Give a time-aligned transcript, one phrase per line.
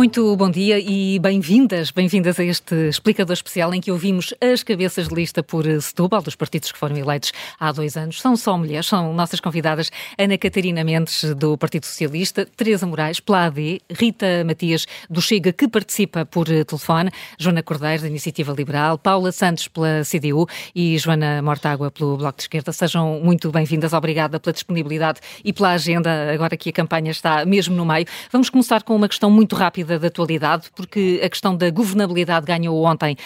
[0.00, 5.08] Muito bom dia e bem-vindas, bem-vindas a este explicador especial em que ouvimos as cabeças
[5.08, 8.18] de lista por Setúbal, dos partidos que foram eleitos há dois anos.
[8.18, 13.44] São só mulheres, são nossas convidadas Ana Catarina Mendes, do Partido Socialista, Teresa Moraes, pela
[13.44, 19.30] AD, Rita Matias, do Chega, que participa por telefone, Joana Cordeiro, da Iniciativa Liberal, Paula
[19.32, 22.72] Santos, pela CDU e Joana Mortágua, pelo Bloco de Esquerda.
[22.72, 27.76] Sejam muito bem-vindas, obrigada pela disponibilidade e pela agenda, agora que a campanha está mesmo
[27.76, 28.06] no meio.
[28.32, 32.46] Vamos começar com uma questão muito rápida rápida da atualidade, porque a questão da governabilidade
[32.46, 33.16] ganhou ontem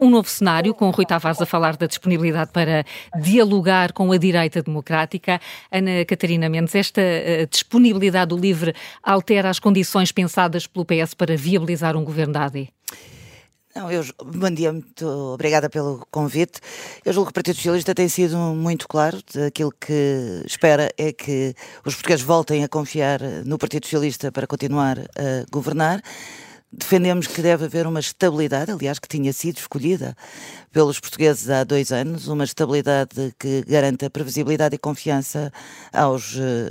[0.00, 2.84] um novo cenário, com o Rui Tavares a falar da disponibilidade para
[3.20, 5.40] dialogar com a direita democrática.
[5.72, 11.36] Ana Catarina Mendes, esta uh, disponibilidade do LIVRE altera as condições pensadas pelo PS para
[11.36, 12.68] viabilizar um governo da AD?
[13.78, 16.58] Não, eu, bom dia, muito obrigada pelo convite.
[17.04, 19.18] Eu julgo que o Partido Socialista tem sido muito claro.
[19.46, 24.98] Aquilo que espera é que os portugueses voltem a confiar no Partido Socialista para continuar
[24.98, 26.02] a governar.
[26.72, 30.16] Defendemos que deve haver uma estabilidade, aliás, que tinha sido escolhida
[30.78, 35.52] pelos portugueses há dois anos, uma estabilidade que garanta previsibilidade e confiança
[35.92, 36.70] aos, uh,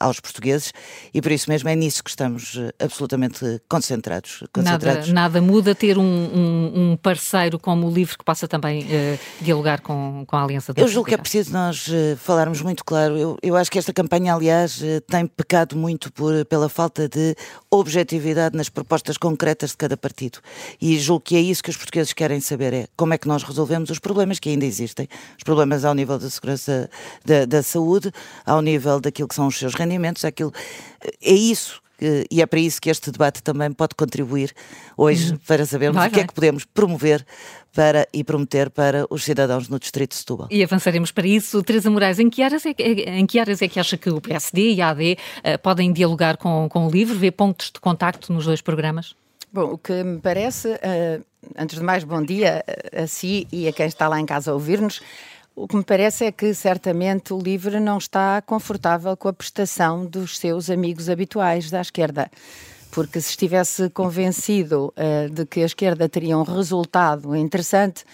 [0.00, 0.72] aos portugueses
[1.14, 4.42] e por isso mesmo é nisso que estamos eh, absolutamente concentrados.
[4.52, 5.12] concentrados.
[5.12, 9.18] Nada, nada muda ter um, um, um, parceiro como o LIVRE que possa também uh,
[9.40, 12.84] dialogar com, com a Aliança da Eu julgo que é preciso nós uh, falarmos muito
[12.84, 13.16] claro.
[13.16, 17.36] Eu, eu acho que esta campanha, aliás, tem pecado muito por, pela falta de
[17.70, 20.40] objetividade nas propostas concretas de cada partido.
[20.80, 23.35] E julgo que é isso que os portugueses querem saber, é como é que nós
[23.42, 25.08] resolvemos os problemas que ainda existem.
[25.36, 26.90] Os problemas ao nível da segurança
[27.24, 28.12] da, da saúde,
[28.44, 30.52] ao nível daquilo que são os seus rendimentos, aquilo.
[31.22, 31.80] É isso
[32.30, 34.52] e é para isso que este debate também pode contribuir
[34.96, 35.38] hoje uhum.
[35.46, 36.24] para sabermos vai, o que é vai.
[36.24, 37.24] é que podemos promover
[37.74, 40.48] para e prometer para os cidadãos no Distrito de Setúbal.
[40.50, 41.62] E avançaremos para isso.
[41.62, 44.20] Teresa Moraes, em que áreas é que, em que, áreas é que acha que o
[44.20, 47.80] PSD e a AD uh, eh, podem dialogar com, com o LIVRE, ver pontos de
[47.80, 49.14] contacto nos dois programas?
[49.56, 51.24] Bom, o que me parece, uh,
[51.56, 52.62] antes de mais, bom dia
[52.94, 55.00] a si e a quem está lá em casa a ouvir-nos.
[55.54, 60.04] O que me parece é que certamente o LIVRE não está confortável com a prestação
[60.04, 62.30] dos seus amigos habituais da esquerda.
[62.96, 68.04] Porque se estivesse convencido uh, de que a esquerda teria um resultado interessante,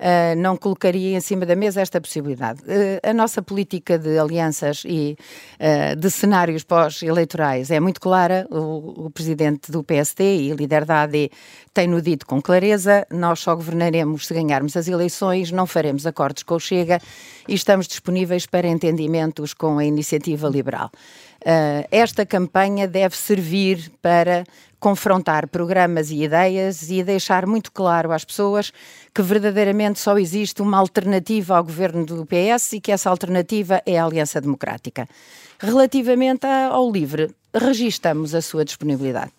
[0.00, 2.60] uh, não colocaria em cima da mesa esta possibilidade.
[2.62, 5.16] Uh, a nossa política de alianças e
[5.96, 8.48] de cenários pós-eleitorais é muito clara.
[8.50, 11.30] O, o, presidente do PSD e líder da AD
[11.72, 16.56] tem-no dito com clareza: nós só governaremos se ganharmos as eleições, não faremos acordos com
[16.56, 17.00] o Chega
[17.46, 20.90] e estamos disponíveis para entendimentos com a iniciativa liberal.
[21.42, 24.44] Uh, esta campanha deve servir para
[24.78, 28.72] confrontar programas e ideias e deixar muito claro às pessoas
[29.14, 33.98] que verdadeiramente só existe uma alternativa ao governo do PS e que essa alternativa é
[33.98, 35.08] a Aliança Democrática.
[35.58, 39.30] Relativamente ao LIVRE, registamos a sua disponibilidade.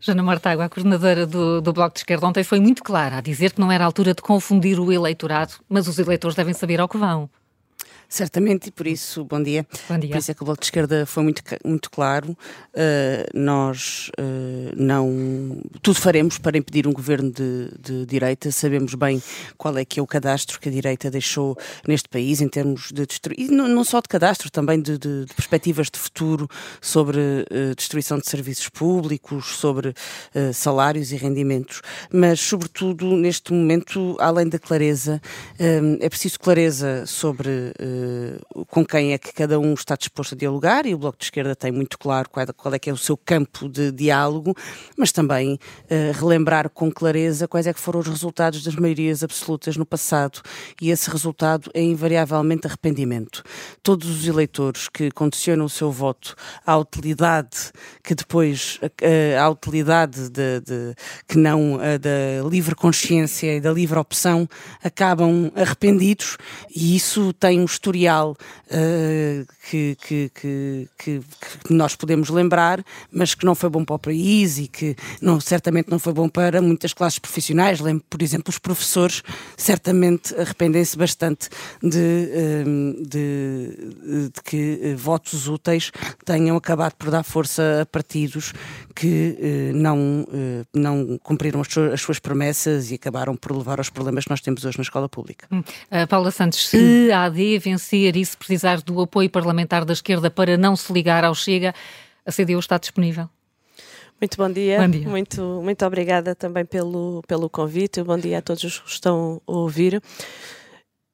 [0.00, 3.52] Jana Mortágua, a coordenadora do, do Bloco de Esquerda, ontem foi muito clara a dizer
[3.52, 6.88] que não era a altura de confundir o eleitorado, mas os eleitores devem saber ao
[6.88, 7.28] que vão.
[8.08, 9.66] Certamente, e por isso, bom dia.
[9.86, 10.08] Bom dia.
[10.08, 12.30] Por isso é que o Bloco de Esquerda foi muito, muito claro.
[12.72, 15.60] Uh, nós uh, não.
[15.82, 18.50] Tudo faremos para impedir um governo de, de, direita.
[18.50, 19.22] Sabemos bem
[19.58, 21.54] qual é que é o cadastro que a direita deixou
[21.86, 23.44] neste país em termos de destruição.
[23.44, 26.48] E não, não, só de cadastro, também de, de, de perspectivas de futuro
[26.80, 29.92] sobre uh, destruição de serviços públicos, sobre
[30.54, 31.82] salários e rendimentos.
[32.10, 35.20] Mas, sobretudo, neste momento, além da clareza,
[35.58, 40.86] é preciso clareza sobre eh, com quem é que cada um está disposto a dialogar
[40.86, 42.96] e o Bloco de Esquerda tem muito claro qual é, qual é que é o
[42.96, 44.54] seu campo de diálogo,
[44.96, 49.76] mas também uh, relembrar com clareza quais é que foram os resultados das maiorias absolutas
[49.76, 50.40] no passado
[50.80, 53.42] e esse resultado é invariavelmente arrependimento.
[53.82, 57.72] Todos os eleitores que condicionam o seu voto à utilidade
[58.02, 60.94] que depois uh, à utilidade de, de
[61.26, 64.48] que não da livre consciência e da livre opção
[64.82, 66.36] acabam arrependidos
[66.74, 68.36] e isso tem um estudo historial
[68.66, 71.22] uh, que, que, que, que,
[71.70, 75.90] nós podemos lembrar, mas que não foi bom para o país e que não, certamente
[75.90, 77.80] não foi bom para muitas classes profissionais.
[77.80, 79.22] Lembro, por exemplo, os professores
[79.56, 81.48] certamente arrependem-se bastante
[81.82, 82.64] de, eh,
[83.06, 85.90] de, de que eh, votos úteis
[86.24, 88.52] tenham acabado por dar força a partidos
[88.94, 90.26] que não,
[90.74, 94.40] não cumpriram as suas, as suas promessas e acabaram por levar aos problemas que nós
[94.40, 95.46] temos hoje na escola pública.
[95.52, 95.60] Hum.
[95.60, 97.77] Uh, Paula Santos, se a AD vencer
[98.16, 101.74] e se precisar do apoio parlamentar da esquerda para não se ligar ao Chega,
[102.26, 103.28] a CDU está disponível?
[104.20, 104.80] Muito bom dia.
[104.80, 105.08] bom dia.
[105.08, 108.02] Muito, muito obrigada também pelo, pelo convite.
[108.02, 110.02] Bom dia a todos os que estão a ouvir.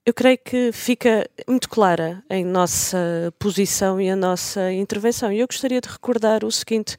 [0.07, 5.33] Eu creio que fica muito clara em nossa posição e a nossa intervenção.
[5.33, 6.99] E eu gostaria de recordar o seguinte: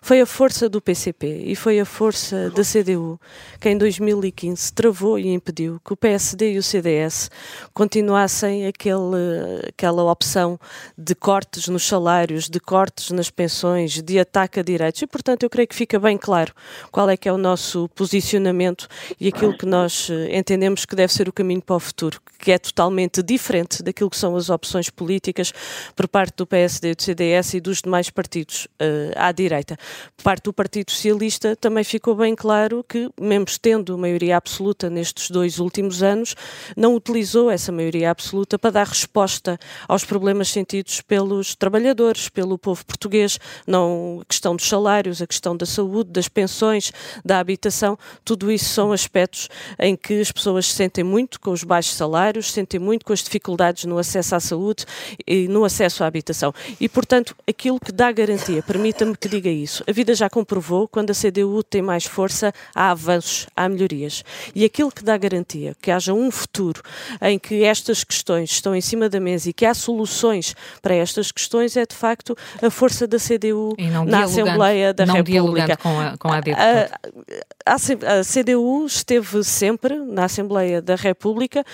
[0.00, 3.20] foi a força do PCP e foi a força da CDU
[3.60, 7.30] que em 2015 travou e impediu que o PSD e o CDS
[7.74, 10.58] continuassem aquele, aquela opção
[10.96, 15.02] de cortes nos salários, de cortes nas pensões, de ataque a direitos.
[15.02, 16.54] E, portanto, eu creio que fica bem claro
[16.90, 18.88] qual é que é o nosso posicionamento
[19.20, 22.52] e aquilo que nós eh, entendemos que deve ser o caminho para o futuro que
[22.52, 25.52] é totalmente diferente daquilo que são as opções políticas
[25.96, 29.76] por parte do PSD, do CDS e dos demais partidos uh, à direita.
[30.16, 35.28] Por parte do Partido Socialista também ficou bem claro que, mesmo tendo maioria absoluta nestes
[35.28, 36.36] dois últimos anos,
[36.76, 39.58] não utilizou essa maioria absoluta para dar resposta
[39.88, 45.56] aos problemas sentidos pelos trabalhadores, pelo povo português, não a questão dos salários, a questão
[45.56, 46.92] da saúde, das pensões,
[47.24, 49.48] da habitação, tudo isso são aspectos
[49.80, 53.22] em que as pessoas se sentem muito com os baixos salários, sentem muito com as
[53.22, 54.84] dificuldades no acesso à saúde
[55.26, 56.52] e no acesso à habitação.
[56.80, 61.10] E, portanto, aquilo que dá garantia, permita-me que diga isso, a vida já comprovou, quando
[61.10, 64.24] a CDU tem mais força, há avanços, há melhorias.
[64.54, 66.82] E aquilo que dá garantia, que haja um futuro
[67.20, 71.32] em que estas questões estão em cima da mesa e que há soluções para estas
[71.32, 73.74] questões, é de facto a força da CDU
[74.06, 75.76] na Assembleia da não República.
[75.76, 81.64] Com a, com a, a, a, a, CDU esteve sempre na Assembleia da República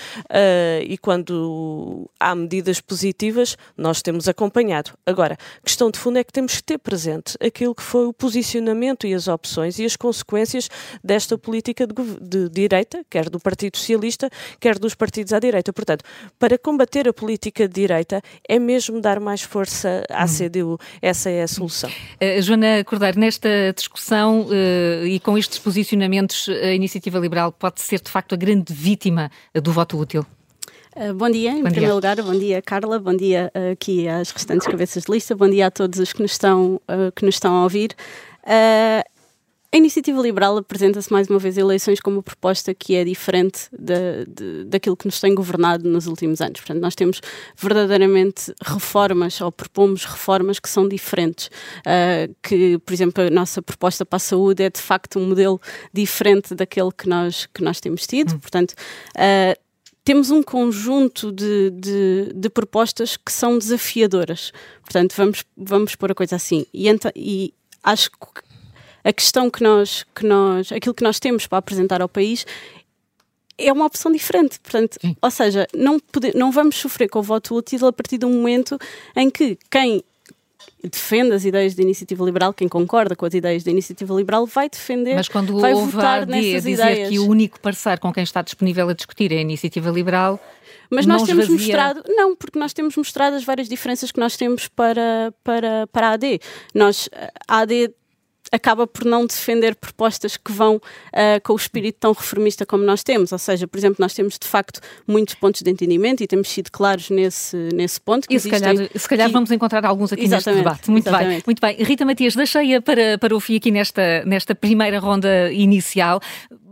[0.52, 4.92] uh, e quando há medidas positivas, nós temos acompanhado.
[5.06, 9.06] Agora, questão de fundo é que temos que ter presente aquilo que foi o posicionamento
[9.06, 10.68] e as opções e as consequências
[11.02, 14.28] desta política de, de direita, quer do Partido Socialista,
[14.60, 15.72] quer dos partidos à direita.
[15.72, 16.04] Portanto,
[16.38, 20.28] para combater a política de direita é mesmo dar mais força à hum.
[20.28, 20.78] CDU.
[21.00, 21.90] Essa é a solução.
[21.90, 28.00] Uh, Joana Cordeiro, nesta discussão uh, e com estes posicionamentos, a Iniciativa Liberal pode ser
[28.00, 30.26] de facto a grande vítima do voto útil?
[30.94, 31.94] Uh, bom dia, em bom primeiro dia.
[31.94, 35.68] lugar, bom dia Carla, bom dia uh, aqui às restantes cabeças de lista, bom dia
[35.68, 37.94] a todos os que nos estão, uh, que nos estão a ouvir.
[38.44, 39.02] a
[39.74, 44.64] Iniciativa Liberal apresenta-se mais uma vez eleições como uma proposta que é diferente de, de,
[44.64, 46.60] daquilo que nos tem governado nos últimos anos.
[46.60, 47.22] Portanto, nós temos
[47.56, 51.50] verdadeiramente reformas, ou propomos reformas que são diferentes.
[52.42, 55.58] que, por exemplo, a nossa proposta para a saúde é de facto um modelo
[55.90, 58.34] diferente daquele que nós, que nós temos tido.
[58.34, 58.38] Hum.
[58.40, 58.74] Portanto,
[60.04, 64.52] temos um conjunto de, de, de, propostas que são desafiadoras.
[64.82, 66.66] Portanto, vamos, vamos pôr a coisa assim.
[66.74, 68.42] E, e acho que
[69.04, 72.44] a questão que nós, que nós, aquilo que nós temos para apresentar ao país
[73.56, 74.58] é uma opção diferente.
[74.60, 78.28] Portanto, ou seja, não, pode, não vamos sofrer com o voto útil a partir do
[78.28, 78.78] momento
[79.14, 80.02] em que quem
[80.82, 84.68] defende as ideias da iniciativa liberal, quem concorda com as ideias da iniciativa liberal vai
[84.68, 87.08] defender, Mas quando vai votar nessas dizer ideias.
[87.08, 90.40] que o único parceiro com quem está disponível a discutir é a iniciativa liberal,
[90.90, 94.68] mas nós temos mostrado, não, porque nós temos mostrado as várias diferenças que nós temos
[94.68, 96.38] para, para, para a AD.
[96.74, 97.08] Nós,
[97.48, 97.94] a AD
[98.52, 100.80] acaba por não defender propostas que vão uh,
[101.42, 103.32] com o espírito tão reformista como nós temos.
[103.32, 106.70] Ou seja, por exemplo, nós temos de facto muitos pontos de entendimento e temos sido
[106.70, 108.26] claros nesse, nesse ponto.
[108.28, 110.64] e se calhar, se calhar vamos encontrar alguns aqui Exatamente.
[110.64, 110.90] neste debate.
[110.90, 111.30] Muito Exatamente.
[111.30, 111.76] bem, muito bem.
[111.82, 116.20] Rita Matias, deixei-a para, para o fim aqui nesta, nesta primeira ronda inicial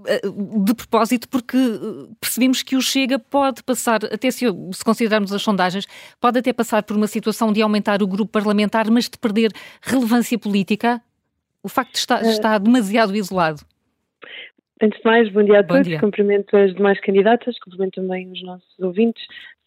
[0.06, 0.20] eh,
[0.64, 5.42] de propósito, porque eh, percebemos que o Chega pode passar, até se, se, considerarmos as
[5.42, 5.86] sondagens,
[6.20, 10.38] pode até passar por uma situação de aumentar o grupo parlamentar, mas de perder relevância
[10.38, 11.02] política.
[11.62, 13.60] O facto de estar, uh, estar demasiado isolado.
[14.82, 15.86] Antes de mais, bom dia a bom todos.
[15.86, 16.00] Dia.
[16.00, 19.22] Cumprimento as demais candidatas, cumprimento também os nossos ouvintes.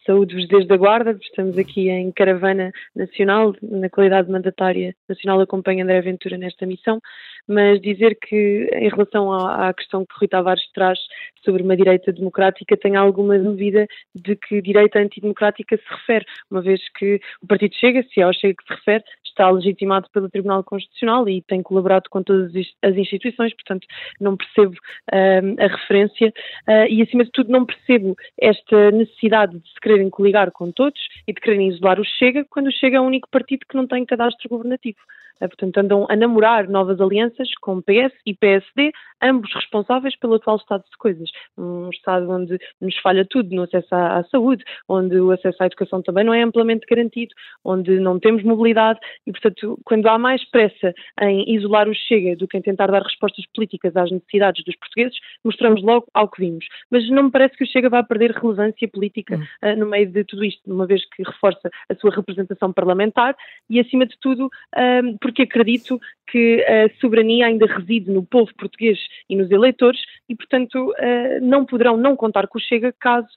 [0.06, 5.84] Saúde-vos desde a Guarda, estamos aqui em caravana nacional, na qualidade de mandatária nacional, acompanho
[5.84, 7.00] André Ventura nesta missão,
[7.48, 11.00] mas dizer que, em relação à, à questão que Rui Tavares traz
[11.46, 16.82] sobre uma direita democrática, tenho alguma dúvida de que direita antidemocrática se refere, uma vez
[16.98, 20.63] que o Partido Chega, se é ao Chega que se refere, está legitimado pelo Tribunal
[20.63, 23.88] Constitucional e tem colaborado com todas as instituições, portanto
[24.20, 26.34] não percebo uh, a referência
[26.68, 31.00] uh, e acima de tudo não percebo esta necessidade de se quererem coligar com todos
[31.28, 33.88] e de quererem isolar o Chega quando o Chega é o único partido que não
[33.88, 35.00] tem cadastro governativo.
[35.42, 40.58] Uh, portanto, andam a namorar novas alianças com PS e PSD, ambos responsáveis pelo atual
[40.58, 41.30] estado de coisas.
[41.58, 45.66] Um estado onde nos falha tudo no acesso à, à saúde, onde o acesso à
[45.66, 50.44] educação também não é amplamente garantido, onde não temos mobilidade e, portanto, quando há mais
[50.50, 54.75] pressa em isolar o Chega do que em tentar dar respostas políticas às necessidades dos
[54.75, 56.66] portugueses, mostramos logo ao que vimos.
[56.90, 60.24] Mas não me parece que o Chega vá perder relevância política uh, no meio de
[60.24, 63.36] tudo isto, uma vez que reforça a sua representação parlamentar
[63.70, 69.00] e, acima de tudo, uh, porque acredito que a soberania ainda reside no povo português
[69.30, 70.94] e nos eleitores e, portanto,
[71.42, 73.27] não poderão não contar com o Chega caso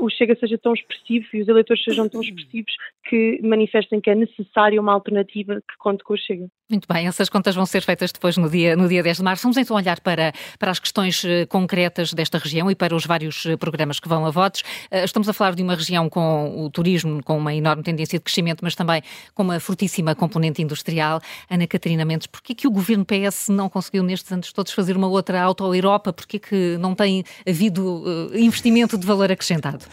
[0.00, 2.72] o Chega seja tão expressivo e os eleitores sejam tão expressivos
[3.08, 6.48] que manifestem que é necessária uma alternativa que conte com o Chega.
[6.70, 9.42] Muito bem, essas contas vão ser feitas depois no dia, no dia 10 de março.
[9.42, 13.46] Vamos então olhar para, para as questões eh, concretas desta região e para os vários
[13.46, 14.62] eh, programas que vão a votos.
[14.90, 18.22] Eh, estamos a falar de uma região com o turismo, com uma enorme tendência de
[18.22, 19.00] crescimento, mas também
[19.34, 21.22] com uma fortíssima componente industrial.
[21.48, 25.08] Ana Catarina Mendes, porquê que o governo PS não conseguiu nestes anos todos fazer uma
[25.08, 26.12] outra auto-Europa?
[26.12, 28.04] Porquê que não tem havido
[28.34, 29.84] investimento de valor acrescentado?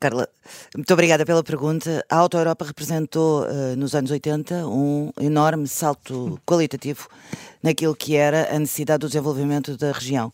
[0.00, 0.26] Carla,
[0.74, 2.04] muito obrigada pela pergunta.
[2.08, 7.08] A Auto Europa representou uh, nos anos 80 um enorme salto qualitativo
[7.62, 10.32] naquilo que era a necessidade do desenvolvimento da região.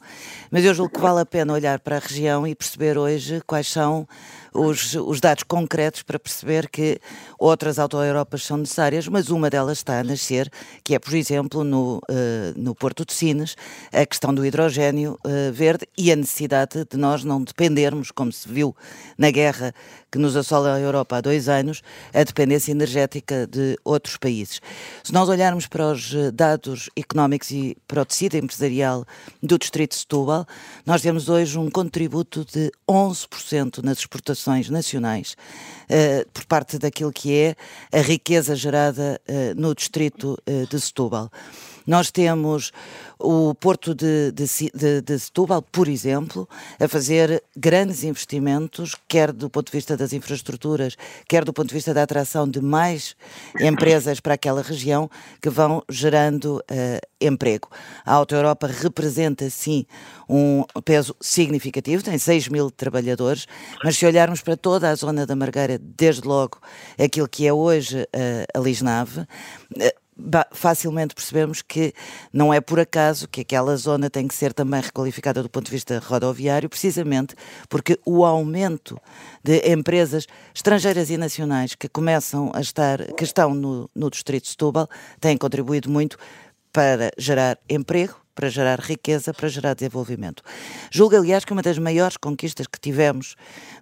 [0.50, 3.68] Mas eu julgo que vale a pena olhar para a região e perceber hoje quais
[3.68, 4.08] são
[4.52, 6.99] os, os dados concretos para perceber que
[7.38, 10.50] outras auto-Europas são necessárias, mas uma delas está a nascer,
[10.82, 12.00] que é, por exemplo, no, uh,
[12.56, 13.56] no Porto de Sines,
[13.92, 18.49] a questão do hidrogênio uh, verde e a necessidade de nós não dependermos, como se
[18.49, 18.75] viu
[19.16, 19.75] na guerra
[20.11, 21.82] que nos assola a Europa há dois anos,
[22.14, 24.61] a dependência energética de outros países.
[25.04, 27.18] Se nós olharmos para os eh, dados económicos
[27.51, 29.05] e para o tecido empresarial
[29.43, 30.47] do Distrito de Setúbal,
[30.87, 35.37] nós temos hoje um contributo de 11% nas exportações nacionais
[35.85, 37.57] uh, por parte daquilo que é
[37.93, 41.31] a riqueza gerada uh, no Distrito uh, de Setúbal.
[41.88, 42.71] Nós temos
[43.18, 46.47] o Porto de, de, de, de, Setúbal, por exemplo,
[46.78, 51.75] a fazer grandes investimentos, quer do ponto de vista das infraestruturas, quer do ponto de
[51.75, 53.16] vista da atração de mais
[53.59, 57.71] empresas para aquela região que vão gerando uh, emprego.
[58.04, 59.87] A Auto Europa representa, sim,
[60.28, 63.47] um peso significativo, tem 6 mil trabalhadores,
[63.83, 66.59] mas se olharmos para toda a zona da Margueira, desde logo
[67.02, 70.08] aquilo que é hoje uh, a Lisnave, uh,
[70.53, 71.93] facilmente percebemos que
[72.33, 75.73] não é por acaso que aquela zona tem que ser também requalificada do ponto de
[75.73, 77.35] vista rodoviário, precisamente
[77.69, 79.01] porque o aumento
[79.43, 84.51] de empresas estrangeiras e nacionais que começam a estar, que estão no, no distrito de
[84.51, 84.89] Setúbal,
[85.21, 86.19] tem contribuído muito
[86.73, 90.45] para gerar emprego, para gerar riqueza, para gerar desenvolvimento.
[90.92, 93.35] Julgo, aliás, que uma das maiores conquistas que tivemos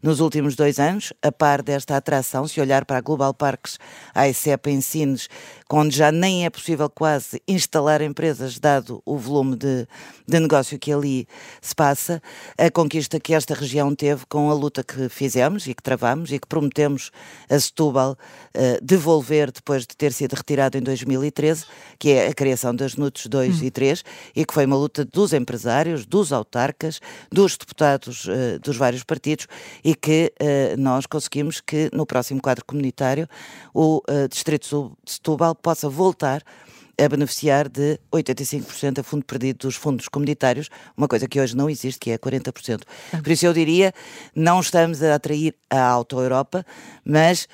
[0.02, 3.78] nos últimos dois anos, a par desta atração, se olhar para a Global Parks,
[4.14, 5.28] a ICEP em Sines,
[5.70, 9.86] onde já nem é possível quase instalar empresas, dado o volume de,
[10.26, 11.28] de negócio que ali
[11.60, 12.22] se passa,
[12.56, 16.38] a conquista que esta região teve com a luta que fizemos e que travamos e
[16.38, 17.10] que prometemos
[17.50, 18.16] a Setúbal
[18.56, 21.64] uh, devolver depois de ter sido retirado em 2013,
[21.98, 23.64] que é a criação das NUTs 2 hum.
[23.64, 28.76] e 3, e que foi uma luta dos empresários, dos autarcas, dos deputados uh, dos
[28.76, 29.46] vários partidos
[29.84, 33.28] e que uh, nós conseguimos que no próximo quadro comunitário
[33.74, 36.42] o Distrito de Setúbal possa voltar
[36.98, 41.68] a beneficiar de 85% a fundo perdido dos fundos comunitários, uma coisa que hoje não
[41.68, 42.82] existe, que é 40%.
[43.22, 43.92] Por isso eu diria,
[44.34, 46.64] não estamos a atrair a auto-Europa,
[47.04, 47.46] mas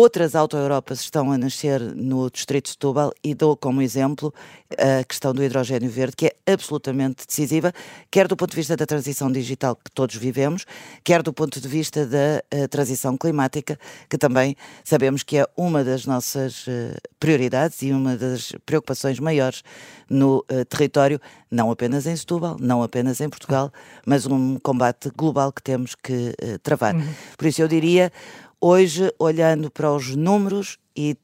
[0.00, 4.32] Outras auto-Europas estão a nascer no Distrito de Setúbal e dou como exemplo
[4.70, 7.72] a questão do hidrogênio verde, que é absolutamente decisiva,
[8.08, 10.64] quer do ponto de vista da transição digital que todos vivemos,
[11.02, 13.76] quer do ponto de vista da uh, transição climática,
[14.08, 19.64] que também sabemos que é uma das nossas uh, prioridades e uma das preocupações maiores
[20.08, 23.72] no uh, território, não apenas em Setúbal, não apenas em Portugal,
[24.06, 26.94] mas um combate global que temos que travar.
[26.94, 27.14] Uhum.
[27.36, 28.12] Por isso eu diria
[28.60, 31.16] Hoje, olhando para os números e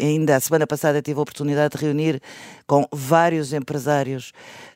[0.00, 2.18] ainda a semana passada tive a oportunidade de reunir
[2.66, 4.32] com vários empresários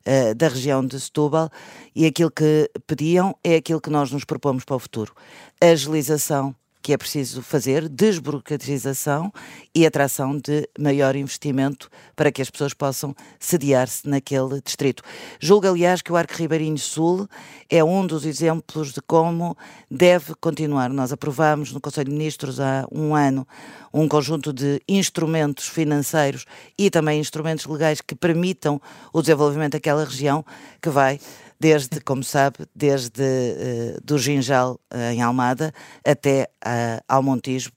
[0.06, 1.48] uh, da região de Setúbal
[1.96, 5.14] e aquilo que pediam é aquilo que nós nos propomos para o futuro.
[5.58, 9.32] Agilização que é preciso fazer, desburocratização
[9.74, 15.02] e atração de maior investimento para que as pessoas possam sediar-se naquele distrito.
[15.38, 17.28] Julgo, aliás, que o Arco Ribeirinho Sul
[17.70, 19.56] é um dos exemplos de como
[19.90, 20.90] deve continuar.
[20.90, 23.46] Nós aprovamos no Conselho de Ministros há um ano
[23.92, 26.46] um conjunto de instrumentos financeiros
[26.78, 28.80] e também instrumentos legais que permitam
[29.12, 30.44] o desenvolvimento daquela região
[30.80, 31.20] que vai
[31.62, 35.72] desde, como sabe, desde uh, do Ginjal uh, em Almada
[36.04, 37.70] até uh, ao Montijo,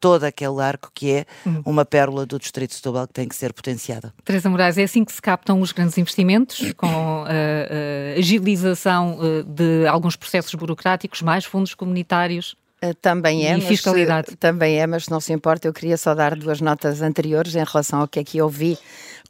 [0.00, 1.62] todo aquele arco que é uhum.
[1.66, 4.14] uma pérola do Distrito de Setúbal que tem que ser potenciada.
[4.24, 9.18] Teresa Moraes, é assim que se captam os grandes investimentos, com a uh, uh, agilização
[9.18, 12.54] uh, de alguns processos burocráticos, mais fundos comunitários?
[13.00, 14.28] Também é, e fiscalidade.
[14.30, 17.62] Mas, também é, mas não se importa, eu queria só dar duas notas anteriores em
[17.62, 18.76] relação ao que aqui ouvi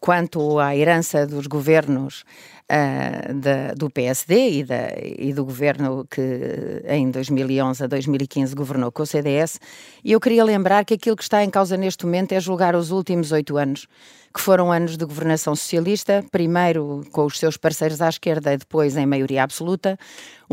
[0.00, 2.24] quanto à herança dos governos
[2.72, 8.90] uh, da, do PSD e, da, e, do governo que em 2011 a 2015 governou
[8.90, 9.60] com o CDS,
[10.02, 12.90] e eu queria lembrar que aquilo que está em causa neste momento é julgar os
[12.90, 13.86] últimos oito anos
[14.32, 18.96] que foram anos de governação socialista, primeiro com os seus parceiros à esquerda e depois
[18.96, 19.98] em maioria absoluta,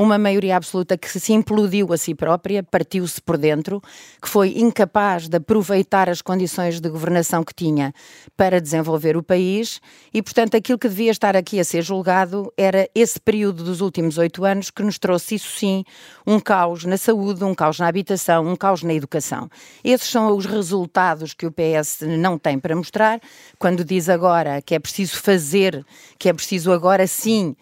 [0.02, 3.82] uma maioria absoluta que se implodiu a si própria, partiu-se por dentro,
[4.22, 7.94] que foi incapaz de aproveitar as condições de governação que tinha
[8.38, 9.82] para desenvolver o país.
[10.14, 14.18] E, portanto, aquilo que devia estar aqui a ser julgado era esse período dos últimos
[14.18, 15.84] oito anos que nos trouxe, isso sim,
[16.26, 19.50] um caos na saúde, um caos na habitação, um caos na educação.
[19.84, 23.20] Esses são os resultados que o PS não tem para mostrar,
[23.58, 25.86] quando diz agora que é preciso fazer,
[26.18, 27.56] que é preciso agora sim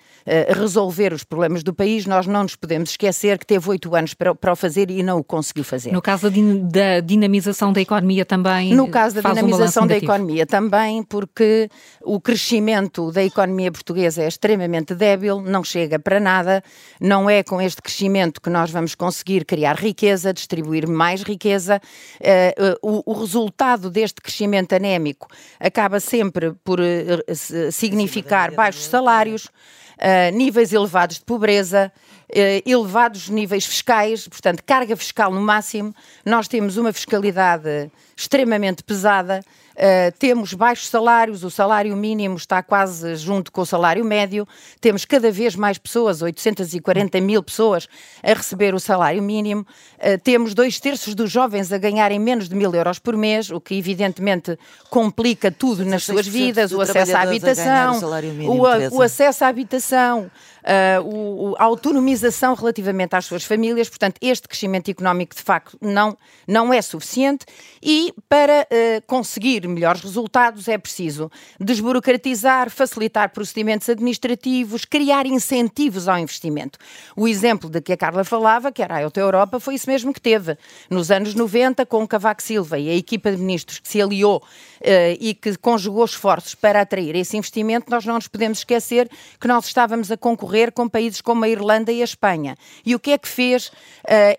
[0.50, 4.36] resolver os problemas do país, nós não nos podemos esquecer que teve oito anos para,
[4.36, 5.92] para o fazer e não o conseguiu fazer.
[5.92, 8.74] No caso da dinamização da economia também.
[8.74, 11.70] No caso da dinamização da economia também, porque
[12.04, 16.64] o crescimento da economia portuguesa é extremamente débil, não chega para nada,
[17.00, 21.82] não é com este crescimento que nós vamos conseguir criar riqueza, distribuir mais riqueza.
[22.20, 25.28] Uh, uh, o, resultado deste crescimento anémico
[25.60, 26.80] acaba sempre por
[27.72, 29.50] significar baixos salários
[29.98, 31.92] uh, níveis elevados de pobreza,
[32.30, 35.94] uh, elevados níveis fiscais, portanto, carga fiscal no máximo.
[36.26, 39.42] Nós temos uma fiscalidade extremamente pesada.
[39.76, 44.48] Uh, temos baixos salários, o salário mínimo está quase junto com o salário médio,
[44.82, 47.88] temos cada vez mais pessoas, 840 mil pessoas,
[48.24, 52.56] a receber o salário mínimo, uh, temos dois terços dos jovens a ganharem menos de
[52.56, 54.58] mil euros por mês, o que evidentemente
[54.90, 58.00] complica tudo nas suas vidas, o acesso à habitação,
[58.48, 60.32] o, o, o acesso à habitação,
[60.68, 63.90] uh, o, a autonomização relativamente às suas famílias.
[63.90, 67.46] Portanto, este crescimento económico de facto não, não é suficiente.
[67.82, 76.18] E para uh, conseguir melhores resultados é preciso desburocratizar, facilitar procedimentos administrativos, criar incentivos ao
[76.18, 76.80] investimento.
[77.16, 80.14] O exemplo de que a Carla falava, que era a Auto Europa, foi isso mesmo
[80.14, 80.58] que teve
[80.90, 85.18] nos anos 90 com Cavaco Silva e a equipa de ministros que se aliou uh,
[85.20, 89.10] e que conjugou esforços para atrair esse investimento, nós não nos podemos esquecer
[89.40, 92.56] que nós estávamos a concorrer com países como a Irlanda e a Espanha.
[92.86, 93.72] E o que é que fez uh,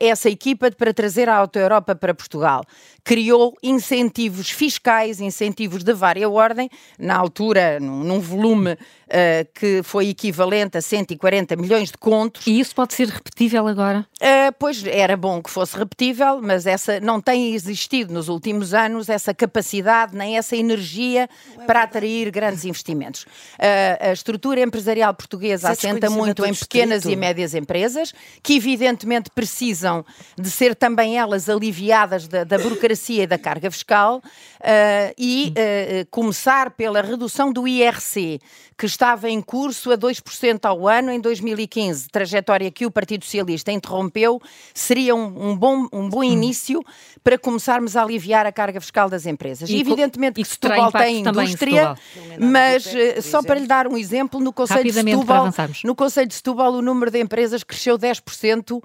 [0.01, 2.63] essa equipa para trazer a Auto Europa para Portugal?
[3.09, 8.77] Criou incentivos fiscais, incentivos de vária ordem, na altura, num, num volume
[9.09, 12.47] uh, que foi equivalente a 140 milhões de contos.
[12.47, 14.07] E isso pode ser repetível agora?
[14.21, 19.09] Uh, pois era bom que fosse repetível, mas essa não tem existido nos últimos anos
[19.09, 21.29] essa capacidade nem essa energia
[21.67, 23.23] para atrair grandes investimentos.
[23.23, 30.05] Uh, a estrutura empresarial portuguesa assenta muito em pequenas e médias empresas, que evidentemente precisam
[30.37, 36.07] de ser também elas aliviadas da, da burocracia e da carga fiscal uh, e uh,
[36.11, 38.41] começar pela redução do IRC,
[38.77, 43.71] que estava em curso a 2% ao ano em 2015, trajetória que o Partido Socialista
[43.71, 44.43] interrompeu,
[44.75, 46.25] seria um, um bom, um bom hum.
[46.25, 46.85] início
[47.23, 49.71] para começarmos a aliviar a carga fiscal das empresas.
[49.71, 51.95] E, Evidentemente que Setúbal tem indústria,
[52.41, 56.35] mas uh, só para lhe dar um exemplo, no Conselho de Setúbal, no Conselho de
[56.35, 58.83] Setúbal o número de empresas cresceu 10% uh,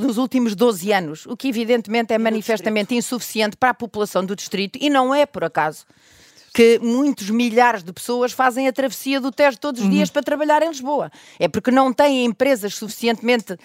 [0.00, 4.76] nos últimos 12 anos, o que evidentemente é manifestamente insuficiente para a população do distrito
[4.82, 5.86] e não é por acaso
[6.54, 9.92] que muitos milhares de pessoas fazem a travessia do Tejo todos os uhum.
[9.92, 11.10] dias para trabalhar em Lisboa.
[11.36, 13.58] É porque não têm empresas suficientemente uh,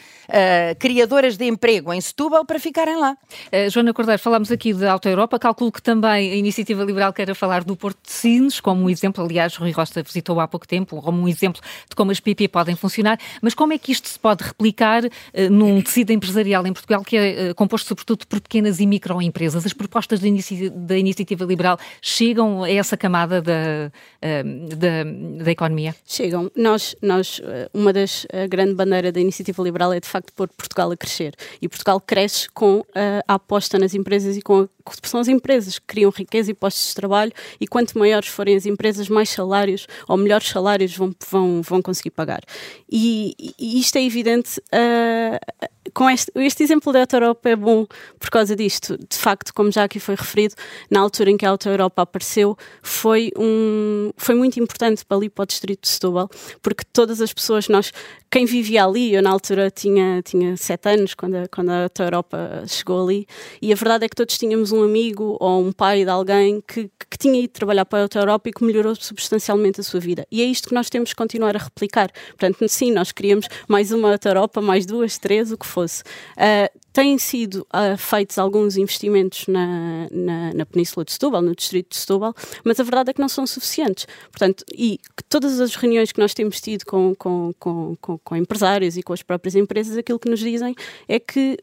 [0.80, 3.16] criadoras de emprego em Setúbal para ficarem lá.
[3.54, 7.36] Uh, Joana Cordeiro, falámos aqui da Auto Europa, calculo que também a Iniciativa Liberal queira
[7.36, 11.00] falar do Porto de Sines, como um exemplo, aliás, Rui Rosta visitou há pouco tempo,
[11.00, 14.18] como um exemplo de como as PP podem funcionar, mas como é que isto se
[14.18, 15.10] pode replicar uh,
[15.52, 19.64] num tecido empresarial em Portugal que é composto sobretudo por pequenas e microempresas?
[19.64, 25.52] As propostas da, inici da Iniciativa Liberal chegam a essa camada da, eh, da, da
[25.52, 25.96] economia?
[26.06, 26.52] Chegam.
[26.56, 30.48] Nós, nós, eh, uma das a grande bandeira da iniciativa liberal é de facto pôr
[30.50, 31.36] Portugal a crescer.
[31.62, 34.68] E Portugal cresce com eh, a aposta nas empresas e com a
[35.04, 38.66] são as empresas que criam riqueza e postos de trabalho e quanto maiores forem as
[38.66, 42.42] empresas, mais salários ou melhores salários vão, vão, vão conseguir pagar.
[42.90, 44.60] E, e isto é evidente.
[44.60, 47.86] Uh, com este, este exemplo da Auto Europa é bom
[48.20, 48.98] por causa disto.
[48.98, 50.56] De facto, como já aqui foi referido,
[50.90, 55.30] na altura em que a Auto Europa apareceu, foi, um, foi muito importante para ali,
[55.30, 56.30] para o distrito de Setúbal,
[56.62, 57.92] porque todas as pessoas, nós,
[58.32, 62.64] quem vivia ali, eu na altura tinha, tinha sete anos quando a, quando a Europa
[62.68, 63.28] chegou ali,
[63.62, 66.92] e a verdade é que todos tínhamos um amigo ou um pai de alguém que,
[67.10, 70.28] que tinha ido trabalhar para a Europa e que melhorou substancialmente a sua vida.
[70.32, 72.12] E é isto que nós temos que continuar a replicar.
[72.30, 76.04] Portanto, sim, nós queríamos mais uma Europa, mais duas, três, o que fosse.
[76.38, 81.92] Uh, têm sido uh, feitos alguns investimentos na, na, na, Península de Setúbal, no distrito
[81.92, 82.34] de Setúbal,
[82.66, 84.06] mas a verdade é que não são suficientes.
[84.30, 88.98] Portanto, e todas as reuniões que nós temos tido com, com, com, com, com empresários
[88.98, 90.76] e com as próprias empresas, aquilo que nos dizem
[91.08, 91.58] é que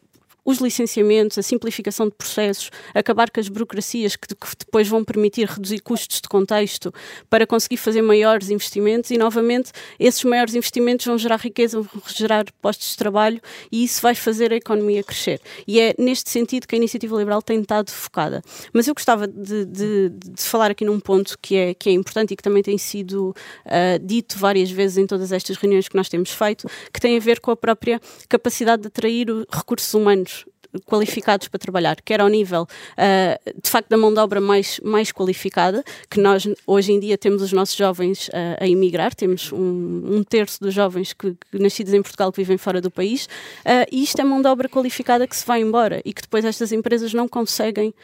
[0.47, 5.49] os licenciamentos, a simplificação de processos, acabar com as burocracias que, que depois vão permitir
[5.49, 6.95] reduzir custos de contexto
[7.29, 12.45] para conseguir fazer maiores investimentos e, novamente, esses maiores investimentos vão gerar riqueza, vão gerar
[12.63, 13.41] postos de trabalho
[13.73, 15.41] e isso vai fazer a economia crescer.
[15.67, 18.41] E é neste sentido que a iniciativa liberal tem estado focada.
[18.73, 22.35] Mas eu gostava de, de, de falar aqui num ponto que é, que é importante
[22.35, 23.35] e que também tem sido
[23.67, 27.21] uh, dito várias vezes em todas estas reuniões que nós temos feito, que tem a
[27.21, 30.36] ver com a própria capacidade de atrair recursos humanos
[30.85, 35.13] qualificados para trabalhar, quer ao nível uh, de facto da mão de obra mais, mais
[35.13, 40.17] qualificada, que nós hoje em dia temos os nossos jovens uh, a emigrar, temos um,
[40.17, 43.87] um terço dos jovens que, que, nascidos em Portugal que vivem fora do país, uh,
[43.91, 46.73] e isto é mão de obra qualificada que se vai embora e que depois estas
[46.73, 47.95] empresas não conseguem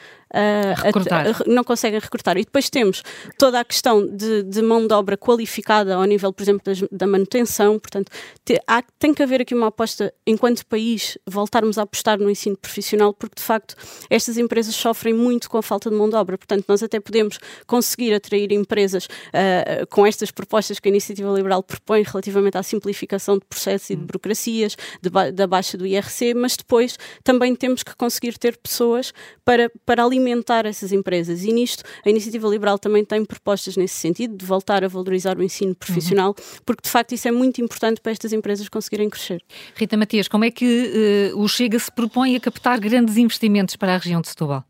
[0.82, 1.26] recrutar.
[1.26, 2.38] A, não conseguem recrutar.
[2.38, 3.02] E depois temos
[3.36, 7.06] toda a questão de, de mão de obra qualificada ao nível, por exemplo, das, da
[7.06, 7.78] manutenção.
[7.78, 8.10] Portanto,
[8.44, 12.56] te, há, tem que haver aqui uma aposta, enquanto país, voltarmos a apostar no ensino
[12.62, 13.74] profissional, porque de facto
[14.08, 16.38] estas empresas sofrem muito com a falta de mão de obra.
[16.38, 21.62] Portanto, nós até podemos conseguir atrair empresas uh, com estas propostas que a Iniciativa Liberal
[21.62, 24.06] propõe relativamente à simplificação de processos e de hum.
[24.06, 29.12] burocracias, de ba da baixa do IRC, mas depois também temos que conseguir ter pessoas
[29.44, 31.44] para, para alimentar alimentar essas empresas.
[31.44, 35.42] E nisto, a Iniciativa Liberal também tem propostas nesse sentido, de voltar a valorizar o
[35.42, 36.58] ensino profissional, uhum.
[36.64, 39.42] porque de facto isso é muito importante para estas empresas conseguirem crescer.
[39.74, 43.94] Rita Matias, como é que uh, o Chega se propõe a captar grandes investimentos para
[43.94, 44.64] a região de Setúbal?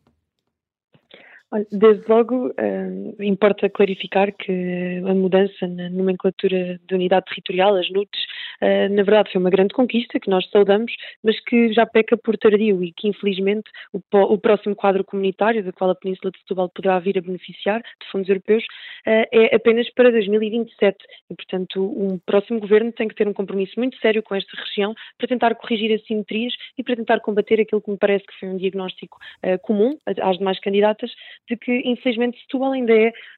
[1.71, 8.21] Desde logo, uh, importa clarificar que a mudança na nomenclatura de unidade territorial, as NUTs,
[8.91, 12.83] na verdade foi uma grande conquista que nós saudamos, mas que já peca por tardio
[12.85, 16.99] e que infelizmente o, o próximo quadro comunitário, da qual a Península de Setúbal poderá
[16.99, 18.63] vir a beneficiar, de fundos europeus,
[19.07, 20.97] uh, é apenas para 2027
[21.31, 24.95] e, portanto, um próximo governo tem que ter um compromisso muito sério com esta região
[25.19, 28.49] para tentar corrigir as simetrias e para tentar combater aquilo que me parece que foi
[28.49, 29.19] um diagnóstico
[29.63, 31.11] comum às demais candidatas,
[31.49, 32.93] de que, infelizmente, Setúbal ainda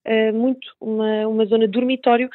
[0.05, 2.29] é muito uma, uma zona dormitório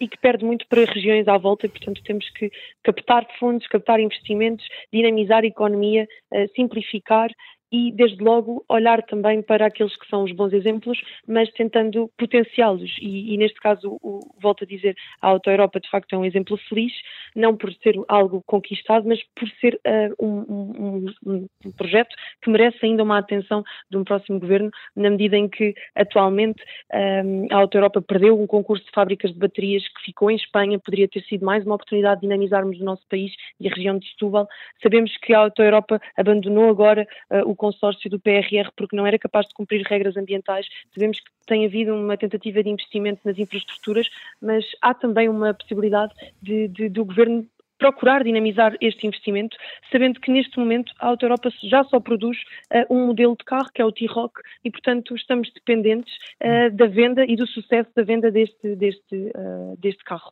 [0.00, 2.50] e que perde muito para regiões à volta, e, portanto, temos que
[2.82, 7.30] captar fundos, captar investimentos, dinamizar a economia, uh, simplificar
[7.74, 12.96] e, desde logo, olhar também para aqueles que são os bons exemplos, mas tentando potenciá-los.
[13.00, 16.24] E, e, neste caso, o, volto a dizer, a Auto Europa de facto é um
[16.24, 16.92] exemplo feliz,
[17.34, 22.78] não por ser algo conquistado, mas por ser uh, um, um, um, projeto que merece
[22.86, 26.62] ainda uma atenção de um próximo governo, na medida em que, atualmente,
[27.24, 30.78] um, a Auto Europa perdeu um concurso de fábricas de baterias que ficou em Espanha,
[30.78, 34.08] poderia ter sido mais uma oportunidade de dinamizarmos o nosso país e a região de
[34.10, 34.46] Setúbal.
[34.80, 39.18] Sabemos que a Auto Europa abandonou agora uh, o consórcio do PRR porque não era
[39.18, 40.66] capaz de cumprir regras ambientais.
[40.92, 44.08] Sabemos que tem havido uma tentativa de investimento nas infraestruturas,
[44.40, 47.46] mas há também uma possibilidade de, de, do governo
[47.84, 49.58] procurar dinamizar este investimento,
[49.92, 52.38] sabendo que neste momento a Auto Europa já só produz
[52.72, 56.86] uh, um modelo de carro, que é o T-Rock, e portanto estamos dependentes uh, da
[56.86, 60.30] venda e do sucesso da venda deste, deste, uh, deste carro.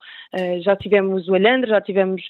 [0.63, 2.23] já tivemos o Alhandra, já tivemos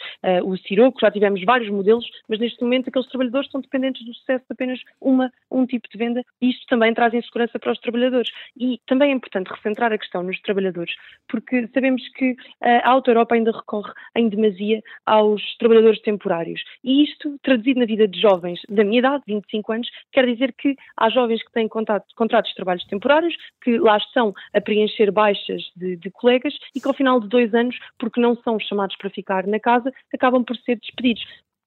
[0.45, 4.45] o Siroco, já tivemos vários modelos, mas neste momento aqueles trabalhadores estão dependentes do sucesso
[4.49, 8.31] de apenas uma, um tipo de venda e isto também traz insegurança para os trabalhadores.
[8.57, 10.95] E também é importante recentrar a questão nos trabalhadores,
[11.29, 16.65] porque sabemos que a Auto Europa ainda recorre em demasia aos trabalhadores temporários.
[16.83, 20.75] E isto, traduzido na vida de jovens da minha idade, 25 anos, quer dizer que
[20.97, 25.97] há jovens que têm contratos de trabalhos temporários, que lá estão a preencher baixas de,
[25.97, 29.47] de colegas e que ao final de dois anos, porque não são chamados para ficar
[29.47, 31.23] na casa, acabam por ser despedidos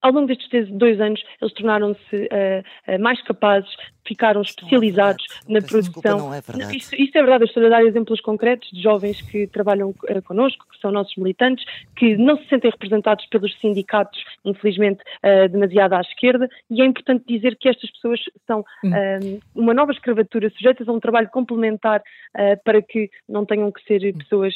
[0.05, 3.75] ao longo destes dois anos, eles tornaram-se uh, uh, mais capazes
[4.07, 6.29] ficaram especializados é na produção.
[6.29, 9.47] Desculpa, não é isto, é verdade, eu estou a dar exemplos concretos de jovens que
[9.47, 11.65] trabalham uh, connosco, que são nossos militantes,
[11.95, 17.25] que não se sentem representados pelos sindicatos, infelizmente, uh, demasiado à esquerda, e é importante
[17.27, 22.63] dizer que estas pessoas são uh, uma nova escravatura, sujeitas a um trabalho complementar uh,
[22.63, 24.53] para que não tenham que ser pessoas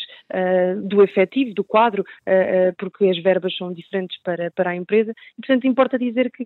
[0.84, 2.06] do efetivo, do quadro,
[2.78, 6.46] porque as verbas são diferentes para, para a empresa, portanto importa dizer que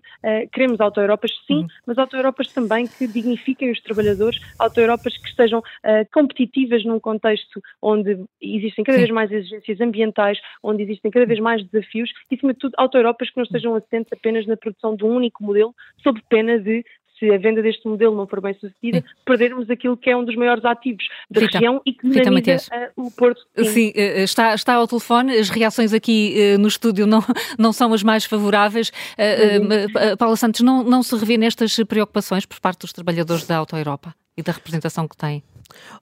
[0.52, 1.66] queremos auto-Europas sim, uhum.
[1.86, 8.24] mas auto-Europas também que dignifiquem os trabalhadores, auto-Europas que estejam uh, competitivas num contexto onde
[8.40, 9.04] existem cada Sim.
[9.04, 13.30] vez mais exigências ambientais, onde existem cada vez mais desafios e, acima de tudo, auto-Europas
[13.30, 16.84] que não estejam assentes apenas na produção de um único modelo, sob pena de
[17.18, 19.14] se a venda deste modelo não for bem sucedida, sim.
[19.24, 22.56] perdermos aquilo que é um dos maiores ativos da Rita, região e que dinamiza
[22.96, 23.40] uh, o Porto.
[23.56, 27.22] Sim, sim uh, está, está ao telefone, as reações aqui no estúdio não,
[27.58, 28.90] não são as mais favoráveis.
[28.90, 33.76] Uh, Paula Santos, não, não se revê nestas preocupações por parte dos trabalhadores da Auto
[33.76, 34.14] Europa?
[34.36, 35.42] e da representação que tem?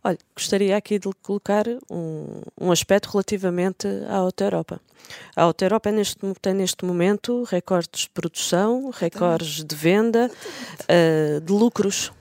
[0.03, 4.81] Olha, gostaria aqui de colocar um, um aspecto relativamente à Auto Europa.
[5.37, 10.31] A Auto Europa é neste, tem neste momento recordes de produção, recordes de venda,
[10.83, 12.12] uh, de lucros.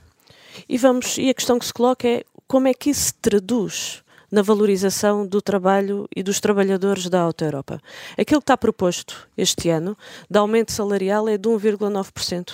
[0.67, 4.03] E, vamos, e a questão que se coloca é como é que isso se traduz
[4.31, 7.81] na valorização do trabalho e dos trabalhadores da Auto Europa.
[8.17, 9.97] Aquilo que está proposto este ano
[10.29, 12.53] de aumento salarial é de 1,9%.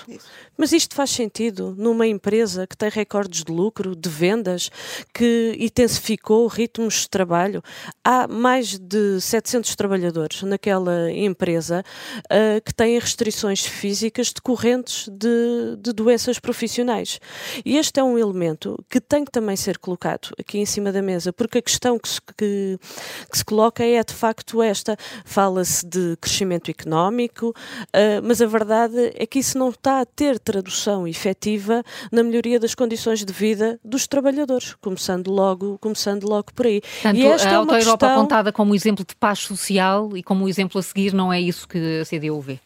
[0.58, 4.72] Mas isto faz sentido numa empresa que tem recordes de lucro, de vendas,
[5.13, 7.62] que intensificou ritmos de trabalho.
[8.04, 11.84] Há mais de 700 trabalhadores naquela empresa
[12.26, 17.20] uh, que têm restrições físicas decorrentes de, de doenças profissionais.
[17.63, 21.02] E este é um elemento que tem que também ser colocado aqui em cima da
[21.02, 22.80] mesa, porque a questão que se, que,
[23.32, 24.98] que se coloca é de facto esta.
[25.24, 30.39] Fala-se de crescimento económico, uh, mas a verdade é que isso não está a ter
[30.48, 36.66] tradução efetiva na melhoria das condições de vida dos trabalhadores, começando logo, começando logo por
[36.66, 36.80] aí.
[36.80, 38.10] Portanto, e esta a é uma Europa questão...
[38.12, 41.78] apontada como exemplo de paz social e como exemplo a seguir não é isso que
[42.00, 42.60] a CDU vê?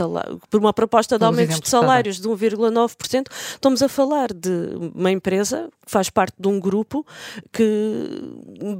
[0.00, 4.50] Olha, por uma proposta de aumentos de salários de 1,9%, estamos a falar de
[4.94, 7.06] uma empresa que faz parte de um grupo
[7.52, 7.62] que,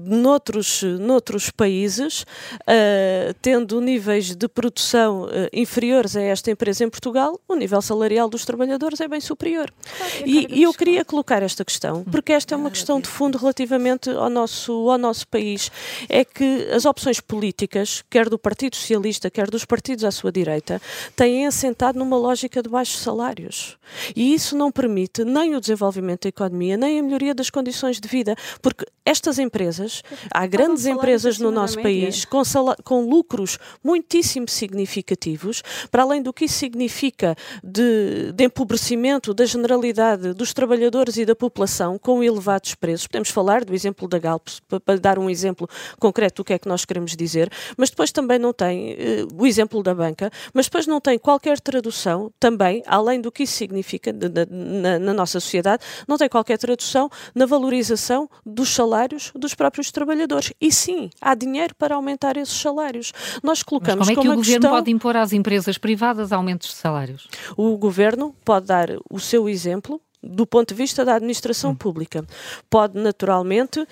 [0.04, 7.38] noutros, noutros países, uh, tendo níveis de produção uh, inferiores a esta empresa em Portugal,
[7.48, 9.72] o nível salarial dos trabalhadores é bem superior.
[9.96, 13.38] Claro, e, e eu queria colocar esta questão, porque esta é uma questão de fundo
[13.38, 15.70] relativamente ao nosso, ao nosso país.
[16.08, 20.80] É que as opções políticas, quer do Partido Socialista, quer dos partidos à sua direita,
[21.14, 23.76] têm assentado numa lógica de baixos salários.
[24.14, 28.08] E isso não permite nem o desenvolvimento da economia, nem a melhoria das condições de
[28.08, 32.42] vida, porque estas empresas, há grandes empresas no nosso país com,
[32.82, 40.34] com lucros muitíssimo significativos, para além do que isso significa de, de empobrecimento da generalidade
[40.34, 43.06] dos trabalhadores e da população com elevados preços.
[43.06, 44.48] Podemos falar do exemplo da Galp,
[44.84, 48.38] para dar um exemplo concreto do que é que nós queremos dizer, mas depois também
[48.38, 48.96] não tem uh,
[49.42, 53.54] o exemplo da banca, mas depois não tem qualquer tradução também, além do que isso
[53.54, 59.54] significa na, na, na nossa sociedade, não tem qualquer tradução na valorização dos salários dos
[59.54, 60.52] próprios trabalhadores.
[60.60, 63.12] E sim, há dinheiro para aumentar esses salários.
[63.42, 64.70] Nós colocamos Mas como é que o governo questão...
[64.70, 67.28] pode impor às empresas privadas aumentos de salários?
[67.56, 71.74] O governo pode dar o seu exemplo do ponto de vista da administração hum.
[71.74, 72.24] pública.
[72.68, 73.86] Pode, naturalmente, uh,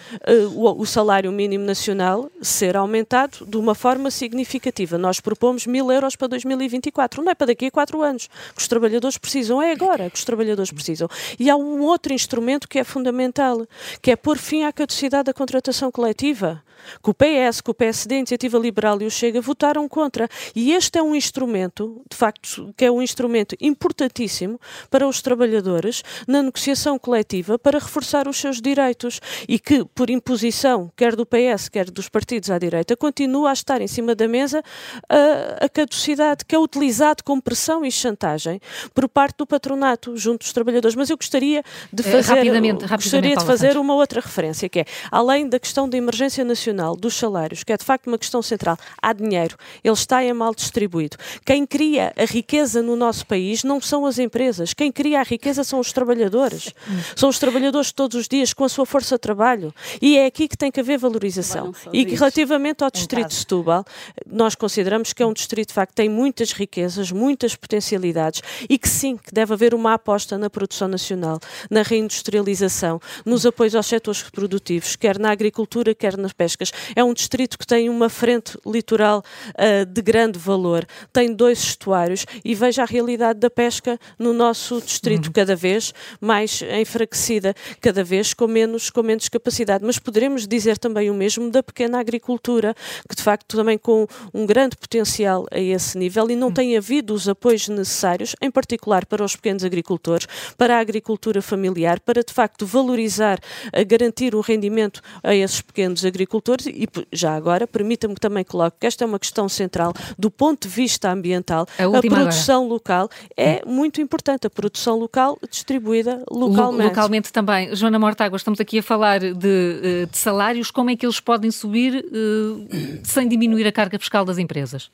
[0.55, 4.99] o, o, salário mínimo nacional ser aumentado de uma forma significativa.
[4.99, 7.23] Nós propomos mil euros para 2024.
[7.23, 8.29] Não é para daqui a quatro anos.
[8.55, 9.63] Que os trabalhadores precisam.
[9.63, 11.09] É agora que os trabalhadores precisam.
[11.39, 13.67] E há um outro instrumento que é fundamental,
[14.03, 16.63] que é pôr fim à caducidade da contratação coletiva
[17.03, 20.29] que o PS, que o PSD, a Iniciativa Liberal e o Chega votaram contra.
[20.55, 26.03] E este é um instrumento, de facto, que é um instrumento importantíssimo para os trabalhadores
[26.27, 31.68] na negociação coletiva para reforçar os seus direitos e que, por imposição, quer do PS,
[31.68, 34.62] quer dos partidos à direita, continua a estar em cima da mesa
[35.09, 38.61] a, a caducidade, que é utilizado como pressão e chantagem
[38.94, 40.94] por parte do patronato junto dos trabalhadores.
[40.97, 44.81] Mas eu gostaria de eh, fazer, rapidamente, rapidamente, gostaria de fazer uma outra referência, que
[44.81, 48.19] é, além da questão da emergência nacional, nacional dos salários, que é de facto uma
[48.19, 51.17] questão central, há dinheiro, ele está é mal distribuído.
[51.45, 55.63] Quem cria a riqueza no nosso país não são as empresas, quem cria a riqueza
[55.63, 56.75] são os trabalhadores.
[57.15, 59.73] São os trabalhadores todos os dias com a sua força de trabalho.
[60.03, 61.73] E é aqui que tem que haver valorização.
[61.93, 63.85] E que relativamente ao distrito de Setúbal,
[64.27, 68.77] nós consideramos que é um distrito de facto que tem muitas riquezas, muitas potencialidades e
[68.77, 71.39] que sim, que deve haver uma aposta na produção nacional,
[71.71, 76.54] na reindustrialização, nos apoios aos setores produtivos, quer na agricultura, quer na pesca
[76.95, 82.25] é um distrito que tem uma frente litoral uh, de grande valor, tem dois estuários
[82.45, 85.33] e veja a realidade da pesca no nosso distrito uhum.
[85.33, 89.85] cada vez mais enfraquecida, cada vez com menos, com menos capacidade.
[89.85, 92.75] Mas poderemos dizer também o mesmo da pequena agricultura,
[93.09, 96.55] que de facto também com um grande potencial a esse nível e não uhum.
[96.55, 102.01] tem havido os apoios necessários, em particular para os pequenos agricultores, para a agricultura familiar,
[102.01, 103.38] para de facto valorizar,
[103.87, 108.77] garantir o rendimento a esses pequenos agricultores agricultores e já agora permita-me que também coloque
[108.81, 111.67] que esta é uma questão central do ponto de vista ambiental.
[111.79, 112.75] A, a produção agora.
[112.75, 116.89] local é muito importante, a produção local distribuída localmente.
[116.89, 117.75] Localmente também.
[117.75, 121.51] Joana Mortágua, estamos aqui a falar de, eh, de salários, como é que eles podem
[121.51, 124.91] subir uh, sem diminuir a carga fiscal das empresas?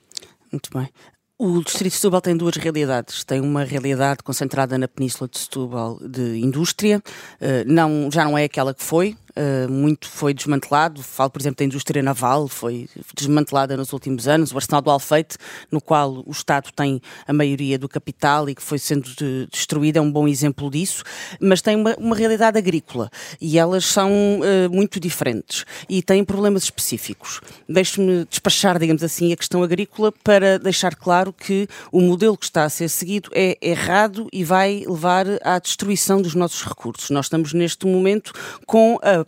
[0.52, 0.88] Muito bem.
[1.38, 3.24] O Distrito de Setúbal tem duas realidades.
[3.24, 6.98] Tem uma realidade concentrada na Península de Setúbal de indústria,
[7.40, 11.02] uh, não, já não é aquela que foi, uh, muito foi desmantelado.
[11.02, 14.52] Falo, por exemplo, da indústria naval, foi desmantelada nos últimos anos.
[14.52, 15.36] O arsenal do Alfeite,
[15.70, 19.96] no qual o Estado tem a maioria do capital e que foi sendo de, destruído,
[19.96, 21.02] é um bom exemplo disso.
[21.40, 26.64] Mas tem uma, uma realidade agrícola e elas são uh, muito diferentes e têm problemas
[26.64, 27.40] específicos.
[27.68, 32.64] Deixe-me despachar, digamos assim, a questão agrícola para deixar claro que o modelo que está
[32.64, 37.10] a ser seguido é errado e vai levar à destruição dos nossos recursos.
[37.10, 38.32] Nós estamos neste momento
[38.66, 39.24] com a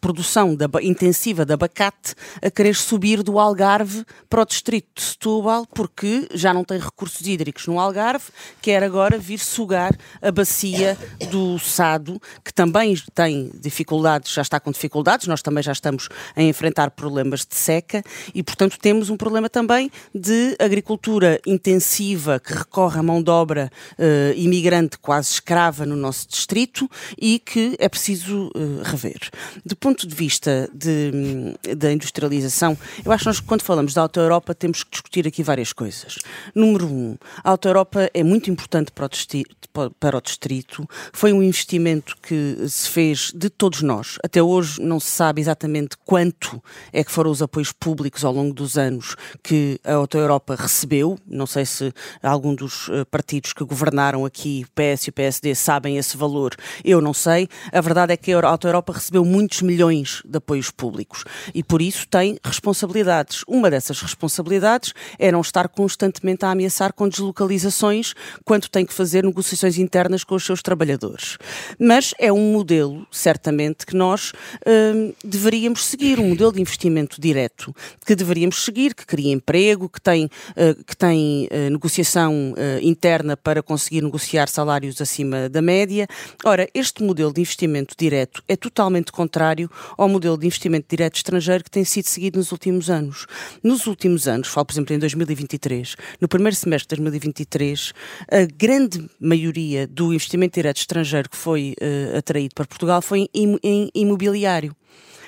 [0.00, 5.66] produção de, intensiva de abacate a querer subir do Algarve para o distrito de Setúbal,
[5.66, 8.26] porque já não tem recursos hídricos no Algarve,
[8.60, 10.96] quer agora vir sugar a bacia
[11.30, 16.42] do Sado, que também tem dificuldades, já está com dificuldades, nós também já estamos a
[16.42, 18.02] enfrentar problemas de seca
[18.34, 23.70] e, portanto, temos um problema também de agricultura intensiva que recorre à mão de obra
[23.98, 29.30] uh, imigrante quase escrava no nosso distrito e que é preciso uh, rever.
[29.64, 34.18] Do ponto de vista de, da industrialização, eu acho que nós, quando falamos da Auto
[34.18, 36.18] Europa, temos que discutir aqui várias coisas.
[36.52, 39.54] Número um, a Auto Europa é muito importante para o, distrito,
[40.00, 44.18] para o distrito, foi um investimento que se fez de todos nós.
[44.24, 46.60] Até hoje não se sabe exatamente quanto
[46.92, 51.16] é que foram os apoios públicos ao longo dos anos que a Auto Europa recebeu.
[51.24, 56.16] Não sei se algum dos eh, partidos que governaram aqui, PS e PSD, sabem esse
[56.16, 56.56] valor.
[56.84, 57.48] Eu não sei.
[57.70, 61.62] A verdade é que a Auto Europa recebeu muitos milhões milhões de apoios públicos e
[61.62, 63.44] por isso tem responsabilidades.
[63.46, 69.22] Uma dessas responsabilidades é não estar constantemente a ameaçar com deslocalizações quando tem que fazer
[69.22, 71.36] negociações internas com os seus trabalhadores.
[71.78, 74.32] Mas é um modelo, certamente, que nós
[74.66, 77.74] hum, deveríamos seguir, um modelo de investimento direto
[78.06, 83.36] que deveríamos seguir, que cria emprego, que tem, uh, que tem uh, negociação uh, interna
[83.36, 86.06] para conseguir negociar salários acima da média.
[86.44, 89.65] Ora, este modelo de investimento direto é totalmente contrário
[89.96, 93.26] ao modelo de investimento direto estrangeiro que tem sido seguido nos últimos anos.
[93.62, 97.92] Nos últimos anos, falo por exemplo em 2023, no primeiro semestre de 2023,
[98.30, 103.58] a grande maioria do investimento direto estrangeiro que foi uh, atraído para Portugal foi em,
[103.62, 104.74] em imobiliário.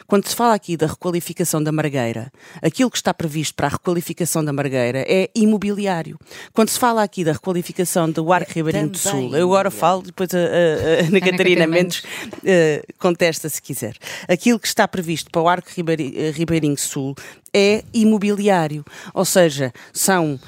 [0.09, 4.43] Quando se fala aqui da requalificação da Margueira, aquilo que está previsto para a requalificação
[4.43, 6.19] da Margueira é imobiliário.
[6.55, 10.01] Quando se fala aqui da requalificação do Arco é Ribeirinho do Sul, eu agora falo,
[10.01, 13.97] depois a, a, a Ana Catarina Mendes uh, contesta se quiser.
[14.27, 17.15] Aquilo que está previsto para o Arco Ribeirinho Sul
[17.53, 20.41] é imobiliário, ou seja, são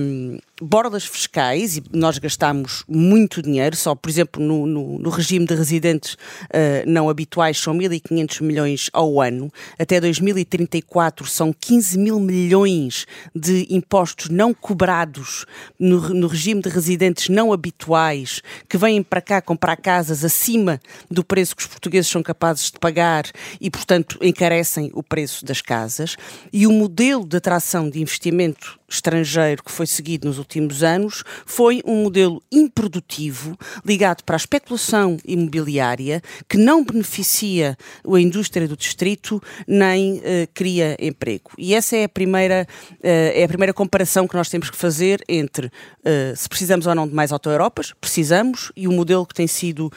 [0.00, 5.46] um, bordas fiscais e nós gastamos muito dinheiro, só por exemplo no, no, no regime
[5.46, 12.18] de residentes uh, não habituais são 1.500 milhões ao ano, até 2034 são 15 mil
[12.18, 15.44] milhões de impostos não cobrados
[15.78, 21.22] no, no regime de residentes não habituais que vêm para cá comprar casas acima do
[21.22, 23.24] preço que os portugueses são capazes de pagar
[23.60, 26.16] e portanto encarecem o preço das casas.
[26.52, 31.82] E o modelo de atração de investimento estrangeiro que foi seguido nos últimos anos foi
[31.84, 39.42] um modelo improdutivo ligado para a especulação imobiliária que não beneficia a indústria do distrito
[39.66, 40.22] nem uh,
[40.54, 41.50] cria emprego.
[41.58, 45.22] E essa é a primeira uh, é a primeira comparação que nós temos que fazer
[45.28, 49.46] entre uh, se precisamos ou não de mais auto-europas, precisamos, e o modelo que tem
[49.46, 49.90] sido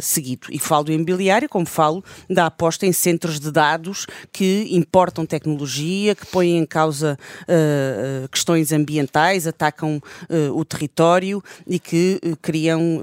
[0.00, 0.48] seguido.
[0.50, 6.14] E falo do imobiliário, como falo da aposta em centros de dados que importam tecnologia,
[6.14, 7.61] que põem em causa uh,
[8.30, 13.00] questões ambientais, atacam uh, o território e que criam,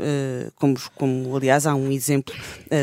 [0.55, 2.33] como, como aliás há um exemplo,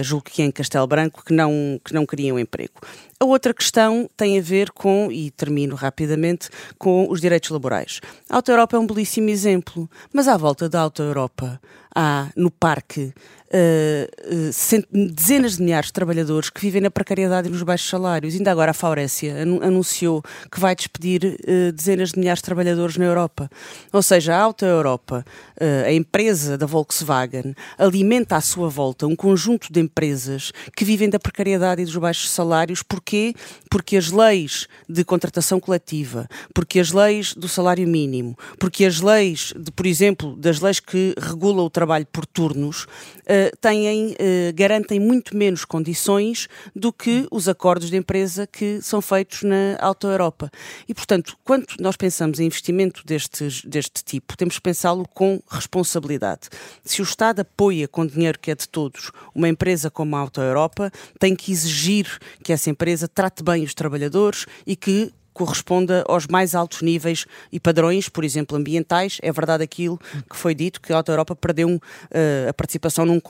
[0.02, 2.80] julgo que é em Castelo Branco, que não, que não criam emprego.
[3.18, 8.00] A outra questão tem a ver com, e termino rapidamente, com os direitos laborais.
[8.28, 11.58] A Auto Europa é um belíssimo exemplo, mas à volta da Auto Europa
[11.94, 13.14] há no parque
[13.46, 18.34] uh, dezenas de milhares de trabalhadores que vivem na precariedade e nos baixos salários.
[18.34, 23.06] Ainda agora a Faurécia anunciou que vai despedir uh, dezenas de milhares de trabalhadores na
[23.06, 23.50] Europa.
[23.92, 25.24] Ou seja, a Auto Europa,
[25.58, 31.08] uh, a empresa da Volkswagen, alimenta à sua volta um conjunto de empresas que vivem
[31.08, 32.82] da precariedade e dos baixos salários.
[33.06, 33.34] Porquê?
[33.70, 39.54] Porque as leis de contratação coletiva, porque as leis do salário mínimo, porque as leis,
[39.56, 42.86] de, por exemplo, das leis que regulam o trabalho por turnos,
[43.28, 44.14] eh, têm, uh,
[44.54, 50.06] garantem muito menos condições do que os acordos de empresa que são feitos na Auto
[50.06, 50.48] Europa.
[50.88, 56.48] E, portanto, quando nós pensamos em investimento destes, deste tipo, temos que pensá-lo com responsabilidade.
[56.84, 60.40] Se o Estado apoia com dinheiro que é de todos uma empresa como a Auto
[60.40, 62.06] Europa, tem que exigir
[62.44, 67.60] que essa empresa trate bem os trabalhadores e que corresponda aos mais altos níveis e
[67.60, 69.18] padrões, por exemplo, ambientais.
[69.20, 73.20] É verdade aquilo que foi dito, que a Auto Europa perdeu uh, a participação num,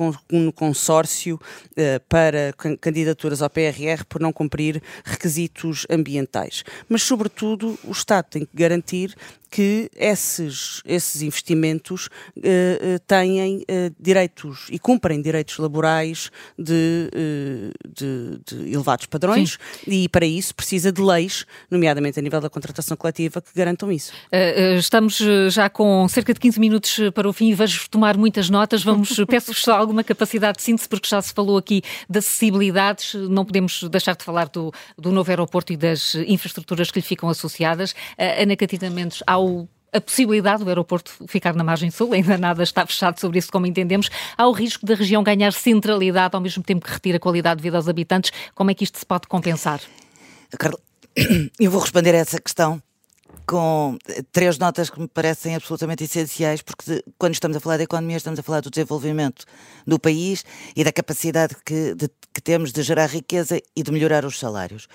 [0.53, 6.63] consórcio uh, para candidaturas ao PRR por não cumprir requisitos ambientais.
[6.89, 9.13] Mas, sobretudo, o Estado tem que garantir
[9.51, 13.65] que esses, esses investimentos uh, têm
[13.99, 17.11] direitos e cumprem direitos laborais de,
[17.89, 19.91] de, de elevados padrões Sim.
[19.91, 24.13] e para isso precisa de leis, nomeadamente a nível da contratação coletiva, que garantam isso.
[24.79, 25.19] estamos
[25.51, 28.83] já com cerca de 15 minutos para o fim e vejo tomar muitas notas.
[28.83, 33.83] Vamos, peço-vos alguma capacidade de síntese, porque já se falou aqui de acessibilidades, não podemos
[33.85, 37.95] deixar de falar do, do novo aeroporto e das infraestruturas que lhe ficam associadas.
[38.19, 42.87] Ana Catina Mendes, ao a possibilidade do aeroporto ficar na margem sul, ainda nada está
[42.87, 44.11] fechado sobre isso, como entendemos.
[44.37, 47.63] Há o risco da região ganhar centralidade ao mesmo tempo que retira a qualidade de
[47.63, 48.31] vida aos habitantes.
[48.55, 49.81] Como é que isto se pode compensar?
[51.59, 52.83] Eu vou responder a essa questão
[53.47, 53.97] com
[54.33, 58.39] três notas que me parecem absolutamente essenciais, porque quando estamos a falar da economia, estamos
[58.39, 59.47] a falar do desenvolvimento
[59.87, 60.45] do país
[60.75, 64.89] e da capacidade que, de, que temos de gerar riqueza e de melhorar os salários.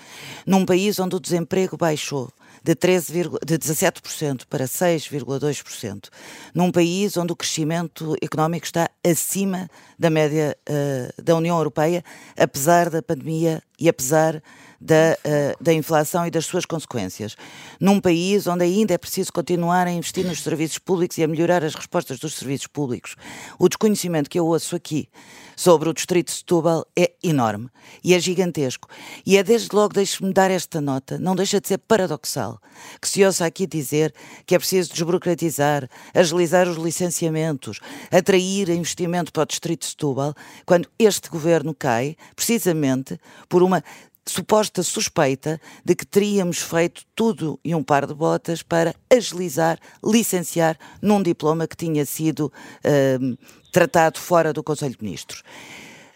[0.46, 2.30] Num país onde o desemprego baixou,
[2.62, 3.12] de, 13,
[3.44, 6.08] de 17% para 6,2%,
[6.54, 9.68] num país onde o crescimento económico está acima
[9.98, 12.04] da média uh, da União Europeia,
[12.36, 14.42] apesar da pandemia e apesar
[14.82, 17.36] da, uh, da inflação e das suas consequências.
[17.80, 21.64] Num país onde ainda é preciso continuar a investir nos serviços públicos e a melhorar
[21.64, 23.14] as respostas dos serviços públicos.
[23.58, 25.08] O desconhecimento que eu ouço aqui
[25.54, 27.68] sobre o Distrito de Setúbal é enorme
[28.02, 28.88] e é gigantesco.
[29.24, 32.60] E é desde logo, deixe-me dar esta nota, não deixa de ser paradoxal
[33.00, 34.12] que se ouça aqui dizer
[34.46, 37.78] que é preciso desburocratizar, agilizar os licenciamentos,
[38.10, 40.34] atrair investimento para o Distrito de Setúbal,
[40.66, 43.18] quando este governo cai precisamente
[43.48, 43.82] por uma
[44.24, 50.78] suposta suspeita de que teríamos feito tudo e um par de botas para agilizar, licenciar
[51.00, 52.52] num diploma que tinha sido
[52.84, 53.38] uh,
[53.72, 55.42] tratado fora do Conselho de Ministros.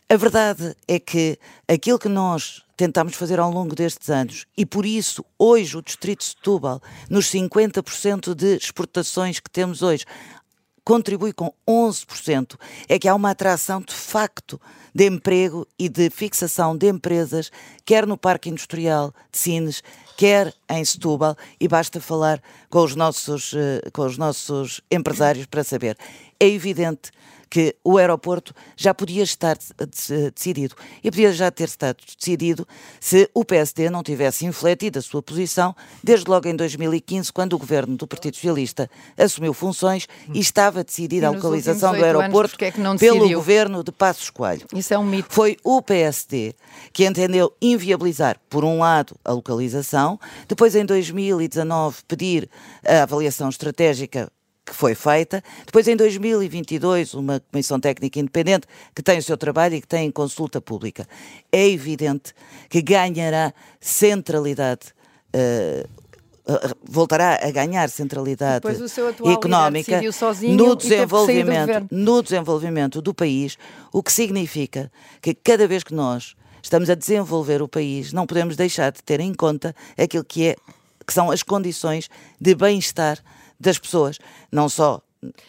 [0.08, 1.36] A verdade é que
[1.66, 6.20] aquilo que nós tentámos fazer ao longo destes anos e por isso hoje o Distrito
[6.20, 6.80] de Setúbal,
[7.10, 10.04] nos 50% de exportações que temos hoje,
[10.86, 12.54] contribui com 11%,
[12.88, 14.60] é que há uma atração de facto
[14.94, 17.50] de emprego e de fixação de empresas,
[17.84, 19.82] quer no Parque Industrial de Sines,
[20.16, 25.64] quer em Setúbal, e basta falar com os nossos, eh, com os nossos empresários para
[25.64, 25.98] saber.
[26.38, 27.10] É evidente
[27.48, 29.56] que o aeroporto já podia estar
[30.34, 30.74] decidido.
[31.02, 32.66] E podia já ter estado decidido
[33.00, 37.58] se o PSD não tivesse infletido a sua posição desde logo em 2015, quando o
[37.58, 43.28] governo do Partido Socialista assumiu funções e estava decidida a localização do aeroporto é pelo
[43.28, 44.66] governo de Passos Coelho.
[44.74, 45.28] Isso é um mito.
[45.30, 46.54] Foi o PSD
[46.92, 50.18] que entendeu inviabilizar, por um lado, a localização,
[50.48, 52.48] depois em 2019 pedir
[52.84, 54.30] a avaliação estratégica
[54.66, 55.42] que foi feita.
[55.64, 60.10] Depois, em 2022, uma comissão técnica independente que tem o seu trabalho e que tem
[60.10, 61.06] consulta pública.
[61.52, 62.34] É evidente
[62.68, 64.94] que ganhará centralidade.
[65.34, 65.88] Uh,
[66.84, 68.64] voltará a ganhar centralidade
[69.32, 70.00] económica
[70.42, 73.58] no desenvolvimento, no desenvolvimento do país,
[73.92, 74.90] o que significa
[75.20, 79.18] que cada vez que nós estamos a desenvolver o país, não podemos deixar de ter
[79.18, 80.56] em conta aquilo que, é,
[81.04, 82.08] que são as condições
[82.40, 83.18] de bem-estar
[83.58, 84.18] das pessoas,
[84.50, 85.00] não só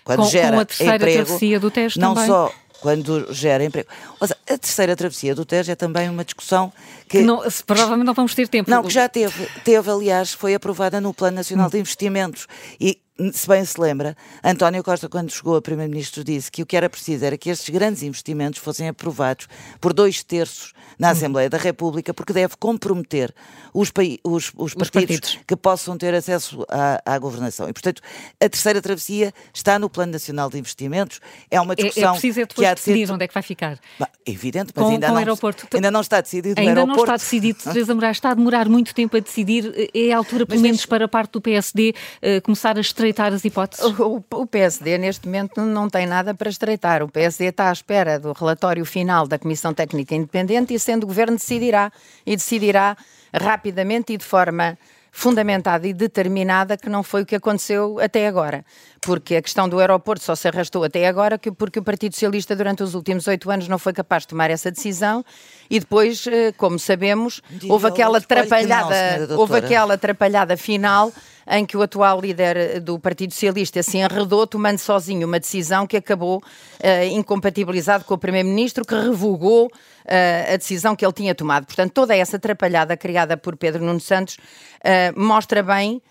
[0.03, 2.29] quando com, gera com a terceira emprego, travessia do Tejo não também.
[2.29, 3.89] só quando gera emprego.
[4.19, 6.71] Ou seja, a terceira travessia do Tejo é também uma discussão
[7.07, 7.19] que...
[7.19, 8.69] que não, provavelmente não vamos ter tempo.
[8.69, 9.47] Não, que já teve.
[9.63, 12.47] Teve, aliás, foi aprovada no Plano Nacional de Investimentos
[12.79, 12.99] e
[13.33, 16.89] se bem se lembra, António Costa, quando chegou a Primeiro-Ministro, disse que o que era
[16.89, 19.47] preciso era que estes grandes investimentos fossem aprovados
[19.81, 23.33] por dois terços na Assembleia da República, porque deve comprometer
[23.73, 23.91] os,
[24.23, 27.69] os, os, partidos, partidos, que possam ter acesso à, à, governação.
[27.69, 28.01] E, portanto,
[28.39, 31.19] a terceira travessia está no Plano Nacional de Investimentos.
[31.51, 33.13] É uma discussão é, é preciso é depois que há de decidir ser...
[33.13, 33.79] onde é que vai ficar.
[33.99, 35.67] Bah, evidente, mas com, ainda, com não, aeroporto.
[35.73, 37.59] ainda não está decidido ainda não está decidido.
[37.63, 39.89] Teresa Moraes está a demorar muito tempo a decidir.
[39.93, 42.81] É a altura, pelo mas, menos para a parte do PSD, uh, eh, começar a
[43.07, 43.85] estreitar as hipóteses?
[43.99, 47.01] O, o, PSD, neste momento, não tem nada para estreitar.
[47.01, 51.07] O PSD está à espera do relatório final da Comissão Técnica Independente e, sendo o
[51.07, 51.91] Governo, decidirá.
[52.25, 52.97] E decidirá
[53.33, 54.77] rapidamente e de forma
[55.11, 58.63] fundamentada e determinada que não foi o que aconteceu até agora.
[59.07, 62.83] Porque a questão do aeroporto só se arrastou até agora porque o Partido Socialista durante
[62.83, 65.23] os últimos oito anos não foi capaz de tomar essa decisão
[65.69, 71.13] e depois, eh, como sabemos, houve aquela atrapalhada, houve aquela atrapalhada final
[71.49, 75.95] em que o atual líder do Partido Socialista se enredou, tomando sozinho uma decisão que
[75.95, 81.65] acabou uh, incompatibilizado com o Primeiro-Ministro, que revogou uh, a decisão que ele tinha tomado.
[81.65, 86.01] Portanto, toda essa atrapalhada criada por Pedro Nuno Santos uh, mostra bem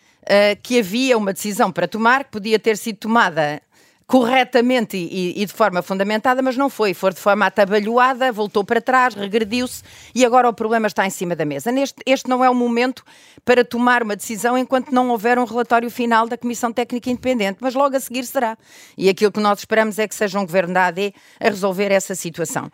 [0.62, 3.61] que havia uma decisão para tomar, que podia ter sido tomada
[4.07, 6.94] corretamente e, e, de forma fundamentada, mas não foi.
[6.94, 9.82] Foi de forma atabalhoada, voltou para trás, regrediu-se
[10.14, 11.72] e agora o problema está em cima da mesa.
[11.72, 13.04] Neste, este não é o momento
[13.44, 17.74] para tomar uma decisão enquanto não houver um relatório final da Comissão Técnica Independente, mas
[17.74, 18.57] logo a seguir será.
[18.96, 22.14] E aquilo que nós esperamos é que seja um governo da AD a resolver essa
[22.14, 22.70] situação.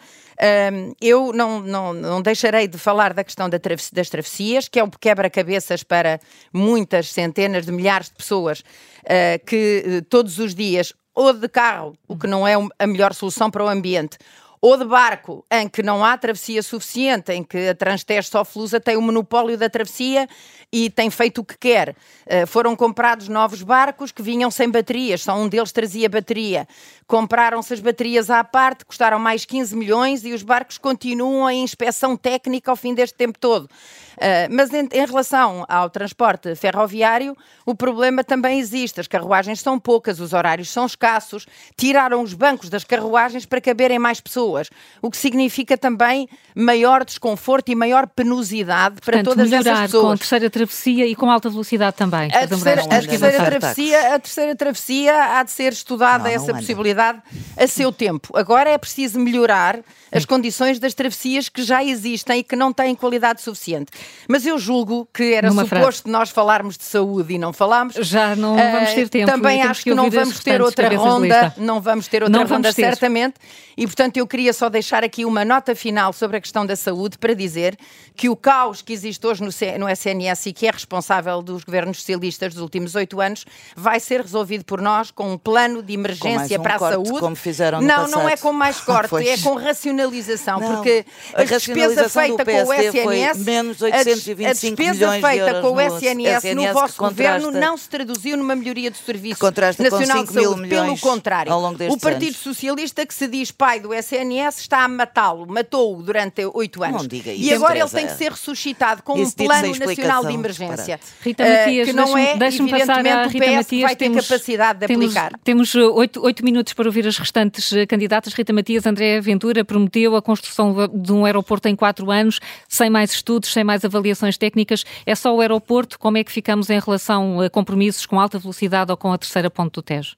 [0.72, 3.58] Um, eu não, não, não deixarei de falar da questão da
[3.92, 6.20] das travessias, que é um quebra-cabeças para
[6.52, 11.96] muitas centenas de milhares de pessoas uh, que uh, todos os dias ou de carro,
[12.08, 14.18] o que não é a melhor solução para o ambiente,
[14.60, 18.96] ou de barco, em que não há travessia suficiente, em que a Transteste Soflusa tem
[18.96, 20.28] o monopólio da travessia
[20.72, 21.90] e tem feito o que quer.
[21.90, 26.66] Uh, foram comprados novos barcos que vinham sem baterias, só um deles trazia bateria.
[27.06, 32.16] Compraram-se as baterias à parte, custaram mais 15 milhões e os barcos continuam em inspeção
[32.16, 33.68] técnica ao fim deste tempo todo.
[34.12, 39.00] Uh, mas em, em, relação ao transporte ferroviário, o problema também existe.
[39.00, 41.46] As carruagens são poucas, os horários são escassos,
[41.76, 44.70] tiraram os bancos das carruagens para caberem mais pessoas,
[45.00, 50.02] o que significa também maior desconforto e maior penosidade para Portanto, todas essas pessoas.
[50.02, 52.30] Com a terceira travessia e com alta velocidade também.
[52.32, 56.58] A terceira, a terceira travessia, a terceira travessia há de ser estudada não, essa não
[56.58, 57.20] possibilidade
[57.56, 58.36] a seu tempo.
[58.36, 60.26] Agora é preciso melhorar as hum.
[60.26, 63.90] condições das travessias que já existem e que não têm qualidade suficiente.
[64.28, 66.10] Mas eu julgo que era Numa suposto frase.
[66.10, 67.94] nós falarmos de saúde e não falámos.
[67.94, 69.30] Já não uh, vamos ter tempo.
[69.30, 72.72] Também acho que, que não vamos ter outra ronda, não vamos ter outra não ronda
[72.72, 73.34] certamente.
[73.76, 77.16] E portanto eu queria só deixar aqui uma nota final sobre a questão da saúde
[77.18, 77.76] para dizer
[78.14, 81.96] que o caos que existe hoje no, no SNS e que é responsável dos governos
[81.96, 86.60] socialistas dos últimos oito anos vai ser resolvido por nós com um plano de emergência
[86.60, 87.20] um para a corte, saúde.
[87.20, 88.10] Como fizeram no não, passado.
[88.10, 92.64] não é com mais corte, é com racionalização, não, porque a, a despesa feita com
[92.64, 97.76] o SNS, menos 825 a despesa feita com o SNS no, no vosso governo não
[97.78, 100.68] se traduziu numa melhoria do Serviço Nacional de Saúde.
[100.68, 102.36] Pelo contrário, o Partido anos.
[102.36, 107.02] Socialista que se diz pai do SNS está a matá-lo, matou-o durante oito anos.
[107.02, 110.34] Não diga isso, e agora ele tem que ser ressuscitado com um plano nacional de
[110.34, 110.41] emergência.
[110.50, 113.82] Rita Matias, uh, que não é, deixe-me passar a Rita Matias.
[113.82, 115.32] vai ter temos, capacidade de temos, aplicar.
[115.44, 118.34] Temos oito, oito minutos para ouvir as restantes eh, candidatas.
[118.34, 123.12] Rita Matias, André Ventura prometeu a construção de um aeroporto em quatro anos, sem mais
[123.12, 124.84] estudos, sem mais avaliações técnicas.
[125.06, 125.98] É só o aeroporto?
[125.98, 129.50] Como é que ficamos em relação a compromissos com alta velocidade ou com a terceira
[129.50, 130.16] ponte do Tejo?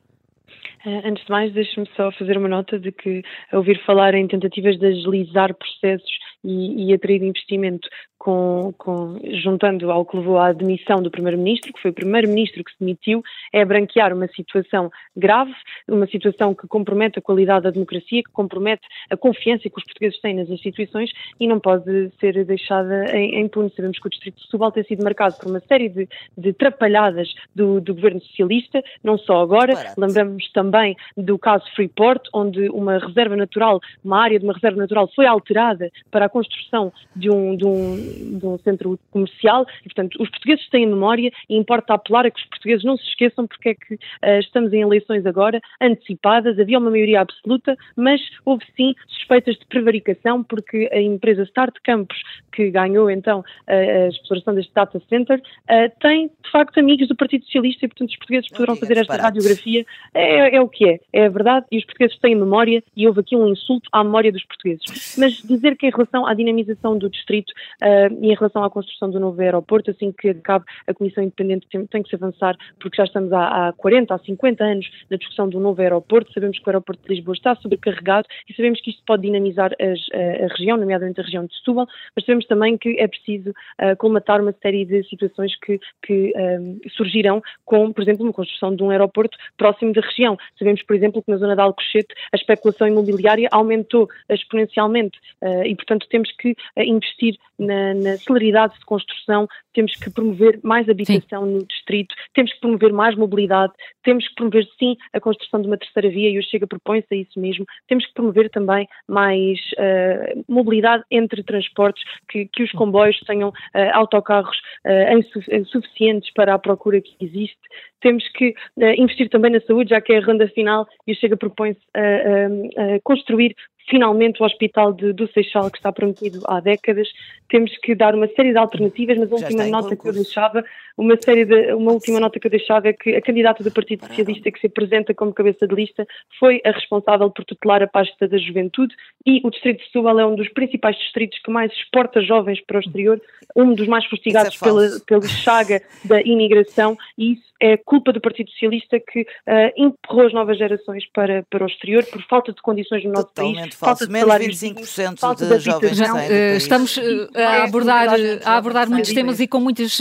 [0.84, 4.28] Eh, antes de mais, deixe-me só fazer uma nota de que, a ouvir falar em
[4.28, 6.10] tentativas de agilizar processos
[6.44, 7.88] e, e atrair investimento
[8.24, 12.70] com, com, juntando ao que levou à demissão do Primeiro-Ministro, que foi o Primeiro-Ministro que
[12.70, 13.22] se demitiu,
[13.52, 15.52] é branquear uma situação grave,
[15.86, 20.18] uma situação que compromete a qualidade da democracia, que compromete a confiança que os portugueses
[20.22, 23.70] têm nas instituições e não pode ser deixada em, em impune.
[23.76, 26.08] Sabemos que o Distrito de Setúbal tem sido marcado por uma série de,
[26.38, 32.70] de trapalhadas do, do, governo socialista, não só agora, lembramos também do caso Freeport, onde
[32.70, 37.28] uma reserva natural, uma área de uma reserva natural foi alterada para a construção de
[37.28, 41.94] um, de um de um centro comercial e, portanto, os portugueses têm memória e importa
[41.94, 45.26] apelar a que os portugueses não se esqueçam porque é que uh, estamos em eleições
[45.26, 51.42] agora antecipadas, havia uma maioria absoluta, mas houve sim suspeitas de prevaricação porque a empresa
[51.44, 52.16] Start Campos,
[52.52, 57.44] que ganhou então a exploração deste data center, uh, tem de facto amigos do Partido
[57.44, 59.84] Socialista e, portanto, os portugueses poderão fazer esta radiografia.
[60.12, 63.20] É, é, o que é, é a verdade e os portugueses têm memória e houve
[63.20, 65.16] aqui um insulto à memória dos portugueses.
[65.18, 67.50] Mas dizer que em relação à dinamização do distrito,
[67.82, 71.66] uh, e em relação à construção do novo aeroporto, assim que acabe a Comissão Independente
[71.70, 75.16] tem, tem que se avançar, porque já estamos há, há 40, há 50 anos na
[75.16, 78.90] discussão do novo aeroporto, sabemos que o aeroporto de Lisboa está sobrecarregado e sabemos que
[78.90, 82.76] isto pode dinamizar as, a, a, região, nomeadamente a região de Setúbal, mas sabemos também
[82.76, 88.02] que é preciso uh, colmatar uma série de situações que, que um, surgirão com, por
[88.02, 90.36] exemplo, uma construção de um aeroporto próximo da região.
[90.58, 95.74] Sabemos, por exemplo, que na zona de Alcochete a especulação imobiliária aumentou exponencialmente uh, e,
[95.74, 100.88] portanto, temos que uh, investir na, na, na celeridade de construção, temos que promover mais
[100.88, 101.52] habitação sim.
[101.52, 103.72] no distrito, temos que promover mais mobilidade,
[104.02, 107.16] temos que promover, sim, a construção de uma terceira via, e o Chega propõe-se a
[107.16, 113.18] isso mesmo, temos que promover também mais uh, mobilidade entre transportes, que, que os comboios
[113.20, 113.52] tenham uh,
[113.92, 117.58] autocarros uh, suficientes para a procura que existe,
[118.00, 118.54] temos que
[118.98, 123.00] investir também na saúde, já que é a ronda final, e o Chega propõe-se a
[123.02, 123.56] construir
[123.88, 127.08] finalmente o hospital de, do Seixal, que está prometido há décadas.
[127.48, 130.64] Temos que dar uma série de alternativas, mas a última nota que eu deixava,
[130.96, 134.06] uma série de, uma última nota que eu deixava é que a candidata do Partido
[134.06, 136.06] Socialista que se apresenta como cabeça de lista
[136.38, 138.94] foi a responsável por tutelar a pasta da juventude
[139.26, 142.78] e o distrito de Setúbal é um dos principais distritos que mais exporta jovens para
[142.78, 143.20] o exterior,
[143.56, 148.20] um dos mais fustigados é pela, pela chaga da imigração e isso é culpa do
[148.20, 152.60] Partido Socialista que uh, empurrou as novas gerações para, para o exterior por falta de
[152.60, 153.73] condições no nosso Totalmente país.
[153.74, 154.06] Falso.
[154.06, 157.00] Falta de Menos 25% falta de, de jovens não, uh, Estamos uh,
[157.34, 158.08] a abordar,
[158.44, 159.98] a abordar muitos temas e com muitas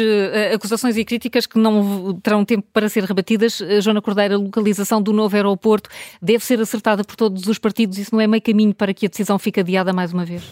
[0.53, 3.61] acusações e críticas que não terão tempo para ser rebatidas.
[3.81, 5.89] Joana Cordeira, a localização do novo aeroporto
[6.21, 7.97] deve ser acertada por todos os partidos.
[7.97, 10.43] Isso não é meio caminho para que a decisão fique adiada mais uma vez?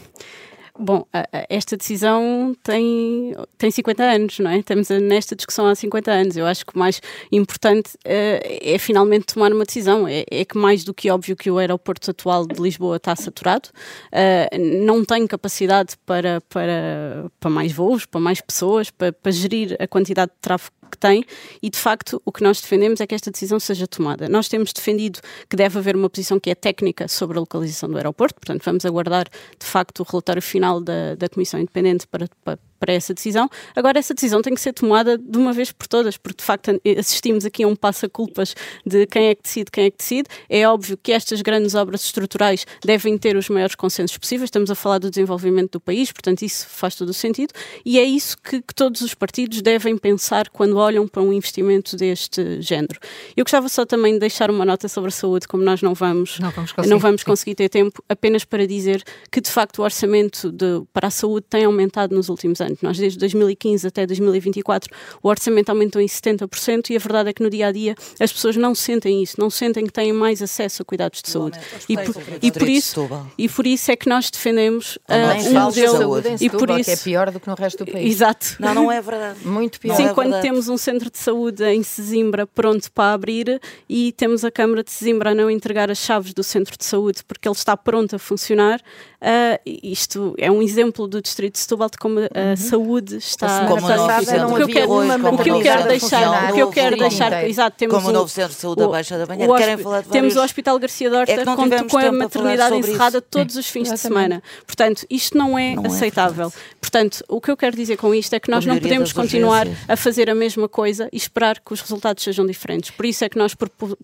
[0.83, 1.05] Bom,
[1.47, 4.57] esta decisão tem, tem 50 anos, não é?
[4.57, 6.35] Estamos nesta discussão há 50 anos.
[6.35, 6.99] Eu acho que o mais
[7.31, 10.07] importante é, é finalmente tomar uma decisão.
[10.07, 13.69] É, é, que mais do que óbvio que o aeroporto atual de Lisboa está saturado,
[13.69, 19.77] uh, não tem capacidade para, para, para mais voos, para mais pessoas, para, para gerir
[19.79, 21.23] a quantidade de tráfego que tem
[21.61, 24.27] e, de facto, o que nós defendemos é que esta decisão seja tomada.
[24.29, 25.19] Nós temos defendido
[25.49, 28.85] que deve haver uma posição que é técnica sobre a localização do aeroporto, portanto, vamos
[28.85, 29.27] aguardar,
[29.57, 33.47] de facto, o relatório final da, da Comissão Independente para, para para essa decisão.
[33.75, 36.81] Agora, essa decisão tem que ser tomada de uma vez por todas, porque de facto
[36.97, 40.27] assistimos aqui a um passa-culpas de quem é que decide, quem é que decide.
[40.49, 44.47] É óbvio que estas grandes obras estruturais devem ter os maiores consensos possíveis.
[44.47, 47.53] Estamos a falar do desenvolvimento do país, portanto, isso faz todo o sentido.
[47.85, 51.95] E é isso que, que todos os partidos devem pensar quando olham para um investimento
[51.95, 52.99] deste género.
[53.37, 56.39] Eu gostava só também de deixar uma nota sobre a saúde, como nós não vamos,
[56.39, 59.83] não vamos conseguir, não vamos conseguir ter tempo, apenas para dizer que de facto o
[59.83, 62.70] orçamento de, para a saúde tem aumentado nos últimos anos.
[62.81, 67.43] Nós, desde 2015 até 2024, o orçamento aumentou em 70% e a verdade é que
[67.43, 70.81] no dia a dia as pessoas não sentem isso, não sentem que têm mais acesso
[70.81, 71.59] a cuidados de saúde.
[71.87, 76.17] E por, e por, isso, e por isso é que nós defendemos uh, um modelo.
[76.39, 78.11] E por isso que é pior do que no resto do país.
[78.15, 78.55] Exato.
[78.59, 79.39] Não, não é verdade.
[79.45, 79.95] Muito pior.
[79.95, 83.59] Sim, é quando temos um centro de saúde em Sesimbra pronto para abrir
[83.89, 87.23] e temos a Câmara de Sesimbra a não entregar as chaves do centro de saúde
[87.27, 91.89] porque ele está pronto a funcionar, uh, isto é um exemplo do Distrito de Setúbal
[91.89, 92.55] de como a uhum.
[92.61, 96.53] Saúde está como a não o que eu quero, o que eu quero deixar, o
[96.53, 99.25] que eu quero deixar, exato, temos como o novo centro de saúde da Baixa da
[99.25, 101.55] Banheira, querem falar de Temos o Hospital Garcia Dorta é com,
[101.89, 103.27] com a maternidade encerrada isso.
[103.29, 104.41] todos os fins de semana.
[104.65, 106.47] Portanto, isto não é não é aceitável.
[106.47, 109.65] É Portanto, o que eu quero dizer com isto é que nós não podemos continuar
[109.87, 112.89] a fazer a mesma coisa e esperar que os resultados sejam diferentes.
[112.89, 113.55] Por isso é que nós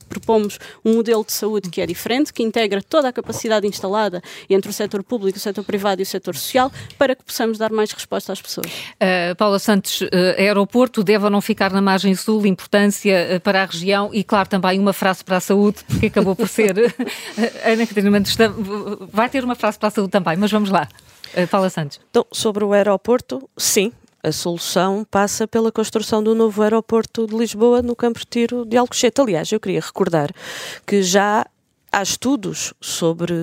[0.08, 4.70] propomos um modelo de saúde que é diferente, que integra toda a capacidade instalada entre
[4.70, 7.92] o setor público, o setor privado e o setor social, para que possamos dar mais
[7.92, 8.47] resposta às pessoas.
[8.56, 13.64] Uh, Paula Santos, uh, aeroporto deve ou não ficar na margem sul, importância uh, para
[13.64, 16.76] a região e, claro, também uma frase para a saúde, porque acabou por ser.
[17.66, 18.38] Ana Catarina Mendes
[19.12, 20.88] vai ter uma frase para a saúde também, mas vamos lá.
[21.52, 22.00] Paula Santos.
[22.10, 23.92] Então, sobre o aeroporto, sim,
[24.24, 28.78] a solução passa pela construção do novo aeroporto de Lisboa no campo de tiro de
[28.78, 29.22] Alcochete.
[29.22, 30.32] Aliás, eu queria recordar
[30.86, 31.46] que já
[31.92, 33.34] há estudos sobre,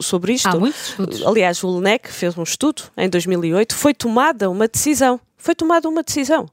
[0.00, 0.48] sobre isto.
[0.48, 1.26] Há muitos estudos.
[1.26, 5.20] Aliás, o LNEC fez um estudo em 2008, foi tomada uma decisão.
[5.36, 6.48] Foi tomada uma decisão.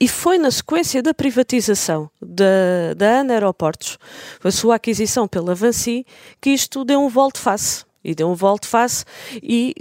[0.00, 3.98] E foi na sequência da privatização da, da ANA Aeroportos,
[4.42, 6.04] a sua aquisição pela Vansi,
[6.40, 7.84] que isto deu um volte-face.
[8.02, 9.04] E deu um volte-face
[9.42, 9.74] e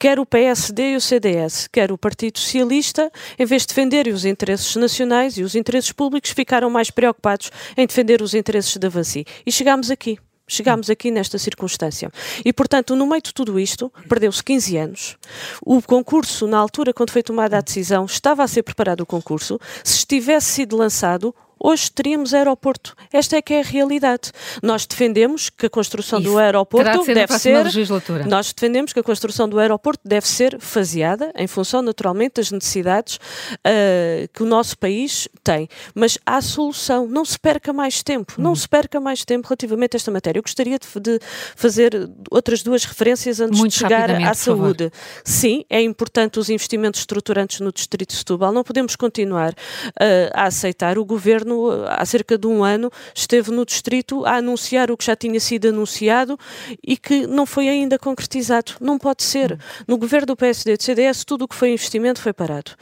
[0.00, 4.24] quer o PSD e o CDS, quer o Partido Socialista, em vez de defenderem os
[4.24, 9.26] interesses nacionais e os interesses públicos, ficaram mais preocupados em defender os interesses da Vansi.
[9.44, 10.18] E chegámos aqui.
[10.48, 12.10] Chegámos aqui nesta circunstância.
[12.42, 15.16] E, portanto, no meio de tudo isto, perdeu-se 15 anos.
[15.62, 19.60] O concurso, na altura, quando foi tomada a decisão, estava a ser preparado o concurso.
[19.84, 22.96] Se estivesse sido lançado, hoje teríamos aeroporto.
[23.12, 24.32] Esta é que é a realidade.
[24.62, 28.26] Nós defendemos que a construção Isso do aeroporto de ser deve ser.
[28.26, 33.16] Nós defendemos que a construção do aeroporto deve ser faseada em função, naturalmente, das necessidades
[33.16, 35.68] uh, que o nosso país tem.
[35.94, 37.06] Mas há solução.
[37.06, 38.34] Não se perca mais tempo.
[38.38, 40.38] Não se perca mais tempo relativamente a esta matéria.
[40.38, 41.20] Eu gostaria de, de
[41.54, 44.90] fazer outras duas referências antes Muito de chegar à saúde.
[45.24, 48.52] Sim, é importante os investimentos estruturantes no Distrito de Setúbal.
[48.52, 53.50] Não podemos continuar uh, a aceitar o governo Governo, há cerca de um ano, esteve
[53.50, 56.38] no Distrito a anunciar o que já tinha sido anunciado
[56.86, 58.72] e que não foi ainda concretizado.
[58.80, 59.58] Não pode ser.
[59.86, 62.72] No Governo do PSD e do CDS, tudo o que foi investimento foi parado.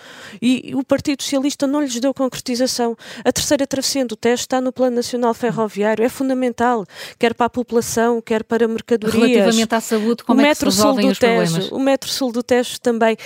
[0.40, 2.96] E o Partido Socialista não lhes deu concretização.
[3.24, 6.04] A terceira travessia do teste está no Plano Nacional Ferroviário.
[6.04, 6.84] É fundamental,
[7.18, 9.14] quer para a população, quer para mercadorias.
[9.14, 11.74] Relativamente à saúde, como o é que se resolvem os Tejo?
[11.74, 13.16] O Metro Sul do Tejo também.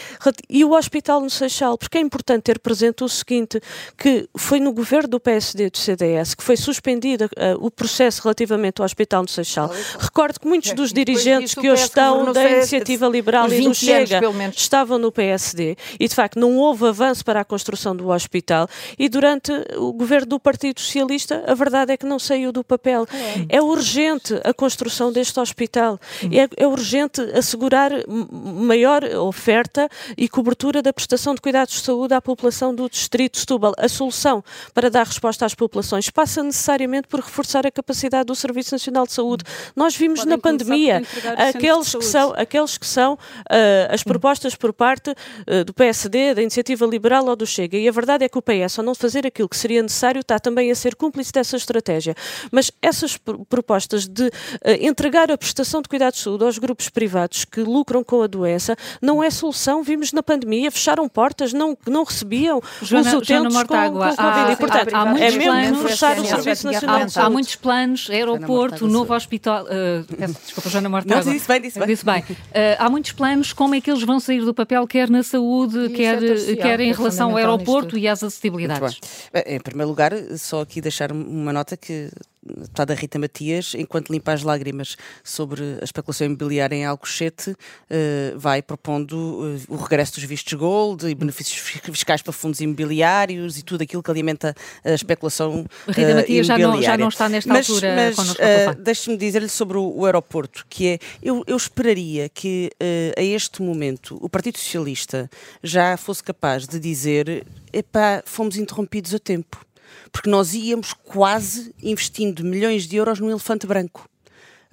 [0.49, 3.61] E o Hospital no Seixal, porque é importante ter presente o seguinte,
[3.97, 8.23] que foi no governo do PSD e do CDS que foi suspendido uh, o processo
[8.23, 9.71] relativamente ao Hospital no Seixal.
[9.99, 14.21] Recordo que muitos dos dirigentes que hoje estão da Iniciativa Liberal e do Chega
[14.55, 18.69] estavam no PSD e, de facto, não houve avanço para a construção do hospital
[18.99, 23.07] e durante o governo do Partido Socialista a verdade é que não saiu do papel.
[23.49, 25.99] É, é urgente a construção deste hospital.
[26.25, 32.21] É, é urgente assegurar maior oferta e cobertura da prestação de cuidados de saúde à
[32.21, 33.73] população do Distrito de Setúbal.
[33.79, 38.75] A solução para dar resposta às populações passa necessariamente por reforçar a capacidade do Serviço
[38.75, 39.45] Nacional de Saúde.
[39.75, 41.03] Nós vimos Podem na pandemia
[41.37, 43.19] aqueles que são, aqueles que são uh,
[43.91, 47.77] as propostas por parte uh, do PSD, da Iniciativa Liberal ou do Chega.
[47.77, 50.39] E a verdade é que o PS, ao não fazer aquilo que seria necessário, está
[50.39, 52.15] também a ser cúmplice dessa estratégia.
[52.51, 53.17] Mas essas
[53.49, 54.31] propostas de uh,
[54.81, 58.77] entregar a prestação de cuidados de saúde aos grupos privados que lucram com a doença
[59.01, 59.83] não é solução.
[59.83, 64.53] Vimos na pandemia, fecharam portas, não, não recebiam Joana, os utentes com, com Covid.
[64.53, 67.27] e, portanto, há, há muitos é mesmo fechar o Serviço Nacional de Saúde.
[67.27, 69.65] Há muitos planos, aeroporto, novo hospital...
[69.65, 70.05] Uh,
[70.45, 71.25] desculpa, Joana Mortágua.
[71.25, 71.89] Não, disse bem, disse bem.
[71.89, 72.21] Disse bem.
[72.21, 72.35] Uh,
[72.79, 76.23] há muitos planos, como é que eles vão sair do papel, quer na saúde, quer,
[76.23, 79.01] é quer em relação ao aeroporto e às acessibilidades?
[79.47, 82.11] Em primeiro lugar, só aqui deixar uma nota que
[82.45, 87.57] deputada Rita Matias, enquanto limpa as lágrimas sobre a especulação imobiliária em Alcochete, uh,
[88.39, 93.63] vai propondo uh, o regresso dos vistos gold e benefícios fiscais para fundos imobiliários e
[93.63, 97.53] tudo aquilo que alimenta a especulação Rita uh, Matias já não, já não está nesta
[97.53, 98.37] mas, altura mas, uh,
[98.83, 102.71] Deixe-me dizer-lhe sobre o, o, aeroporto, que é, eu, eu esperaria que
[103.17, 105.31] a este momento o Partido Socialista
[105.63, 109.65] já fosse capaz de dizer epá, fomos interrompidos a tempo
[110.11, 114.09] porque nós íamos quase investindo milhões de euros no elefante branco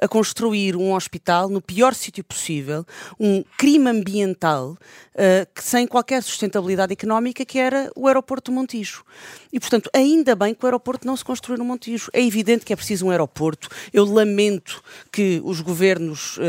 [0.02, 2.86] a construir um hospital no pior sítio possível,
[3.20, 4.78] um crime ambiental
[5.20, 9.04] uh, que sem qualquer sustentabilidade económica, que era o aeroporto de Montijo.
[9.52, 12.10] E, portanto, ainda bem que o aeroporto não se construiu no Montijo.
[12.14, 13.68] É evidente que é preciso um aeroporto.
[13.92, 14.82] Eu lamento
[15.12, 16.42] que os governos, uh,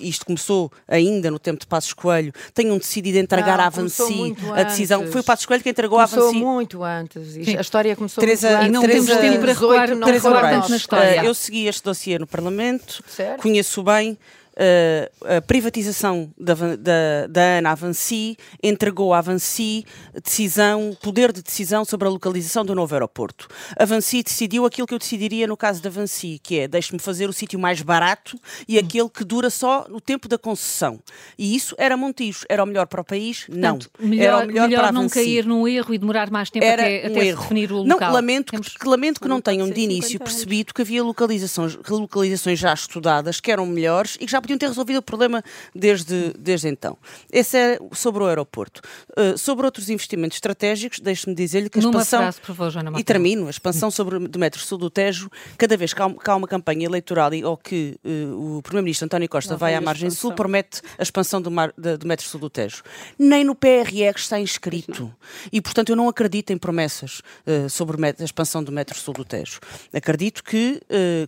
[0.00, 4.64] isto começou ainda no tempo de Passos Coelho, tenham decidido entregar não, à Avanci a
[4.64, 5.00] decisão.
[5.00, 5.12] Antes.
[5.12, 6.40] Foi o Passos Coelho que entregou começou à Avanci.
[6.40, 7.32] Começou muito antes.
[7.32, 7.56] Sim.
[7.56, 8.68] A história começou Teresa, muito antes.
[8.68, 11.22] E não Teresa, temos tempo para recuar, não tanto na história.
[11.22, 13.42] Uh, eu segui este dossiê no Parlamento, certo.
[13.42, 14.18] conheço bem.
[14.52, 19.84] Uh, a privatização da, da, da ANA Avanci entregou à Avanci
[20.22, 23.48] decisão, poder de decisão sobre a localização do novo aeroporto.
[23.78, 27.30] A Avanci decidiu aquilo que eu decidiria no caso da Avanci, que é deixe-me fazer
[27.30, 28.38] o sítio mais barato
[28.68, 31.00] e aquele que dura só o tempo da concessão.
[31.38, 32.44] E isso era Montijo.
[32.48, 33.46] Era o melhor para o país?
[33.48, 33.78] Não.
[33.78, 36.64] Portanto, melhor, era o melhor, melhor para não cair num erro e demorar mais tempo
[36.64, 37.42] era até, um até erro.
[37.42, 38.00] definir o local.
[38.00, 38.68] Não, lamento, Temos...
[38.68, 43.50] que, lamento que não tenham de início percebido que havia localizações, localizações já estudadas que
[43.50, 45.42] eram melhores e que já podiam ter resolvido o problema
[45.74, 46.98] desde, desde então.
[47.32, 48.80] Esse é sobre o aeroporto.
[49.16, 52.20] Uh, sobre outros investimentos estratégicos, deixe-me dizer-lhe que a Numa expansão...
[52.20, 55.76] Frase, por favor, Joana e termino, a expansão sobre do metro sul do Tejo, cada
[55.76, 59.28] vez que há, que há uma campanha eleitoral e, ou que uh, o Primeiro-Ministro António
[59.28, 62.40] Costa não vai à margem sul, promete a expansão do, mar, de, do metro sul
[62.40, 62.82] do Tejo.
[63.18, 65.12] Nem no PRR está inscrito.
[65.52, 69.24] E, portanto, eu não acredito em promessas uh, sobre a expansão do metro sul do
[69.24, 69.60] Tejo.
[69.92, 70.80] Acredito que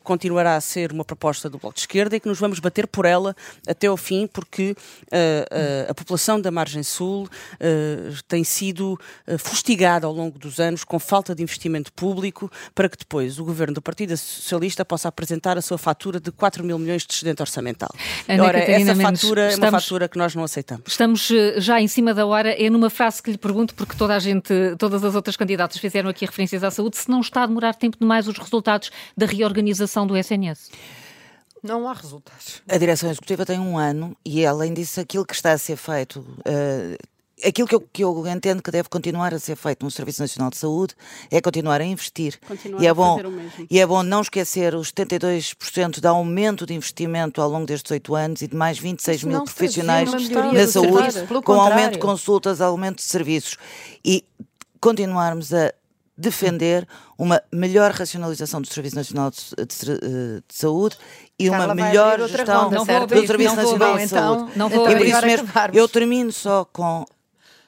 [0.03, 3.04] continuará a ser uma proposta do Bloco de Esquerda e que nos vamos bater por
[3.09, 3.35] ela
[3.67, 8.99] até ao fim, porque uh, uh, a população da margem sul uh, tem sido
[9.39, 13.75] fustigada ao longo dos anos com falta de investimento público para que depois o governo
[13.75, 17.91] do Partido Socialista possa apresentar a sua fatura de 4 mil milhões de excedente orçamental.
[18.29, 20.85] Ana Ora, Catarina essa Mendes, fatura estamos, é uma fatura que nós não aceitamos.
[20.87, 21.29] Estamos
[21.59, 22.51] já em cima da hora.
[22.51, 26.11] É numa frase que lhe pergunto, porque toda a gente, todas as outras candidatas fizeram
[26.11, 30.07] aqui referências à saúde, se não está a demorar tempo demais os resultados da reorganização
[30.07, 30.71] do SNS.
[31.65, 32.63] Não há resultados.
[32.69, 36.21] A direção executiva tem um ano e, além disso, aquilo que está a ser feito.
[36.21, 36.99] Uh,
[37.43, 40.51] aquilo que eu, que eu entendo que deve continuar a ser feito no Serviço Nacional
[40.51, 40.95] de Saúde
[41.31, 42.39] é continuar a investir.
[42.47, 43.19] Continuar e, é a bom,
[43.71, 48.15] e é bom não esquecer os 72% de aumento de investimento ao longo destes oito
[48.15, 52.97] anos e de mais 26 Isso mil profissionais na saúde, com aumento de consultas, aumento
[52.97, 53.57] de serviços.
[54.05, 54.23] E
[54.79, 55.73] continuarmos a
[56.17, 56.87] defender
[57.19, 60.97] uma melhor racionalização do Serviço Nacional de, de, eh, de Saúde
[61.39, 64.53] e Carla uma melhor gestão do Serviço Nacional de então, Saúde.
[64.57, 67.05] Não vou e por isso mesmo, eu termino só com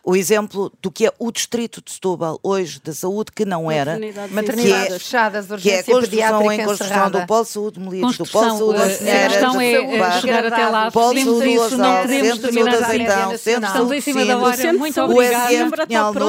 [0.07, 3.99] o exemplo do que é o distrito de Setúbal hoje da saúde, que não era.
[4.31, 5.91] Maternidades é, fechadas, urgência que
[6.21, 9.29] é a construção em construção do Polo Saúde Melides, do Polo Saúde da Senhora, a
[9.29, 14.01] questão é chegar até lá, Polo Saúde isso, não podemos terminar a Azeitão, Estamos em
[14.01, 15.53] cima da hora, muito obrigada.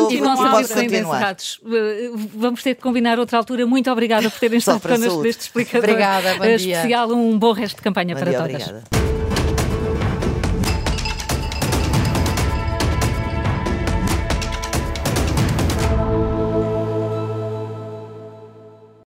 [0.09, 1.37] E não pode continuar.
[1.71, 3.67] Eh, vamos ter que combinar outra altura.
[3.67, 7.09] Muito obrigada por terem estado connosco neste explicador Obrigada, bom especial.
[7.11, 8.67] Um bom resto de campanha para todas.
[8.67, 9.16] Obrigada.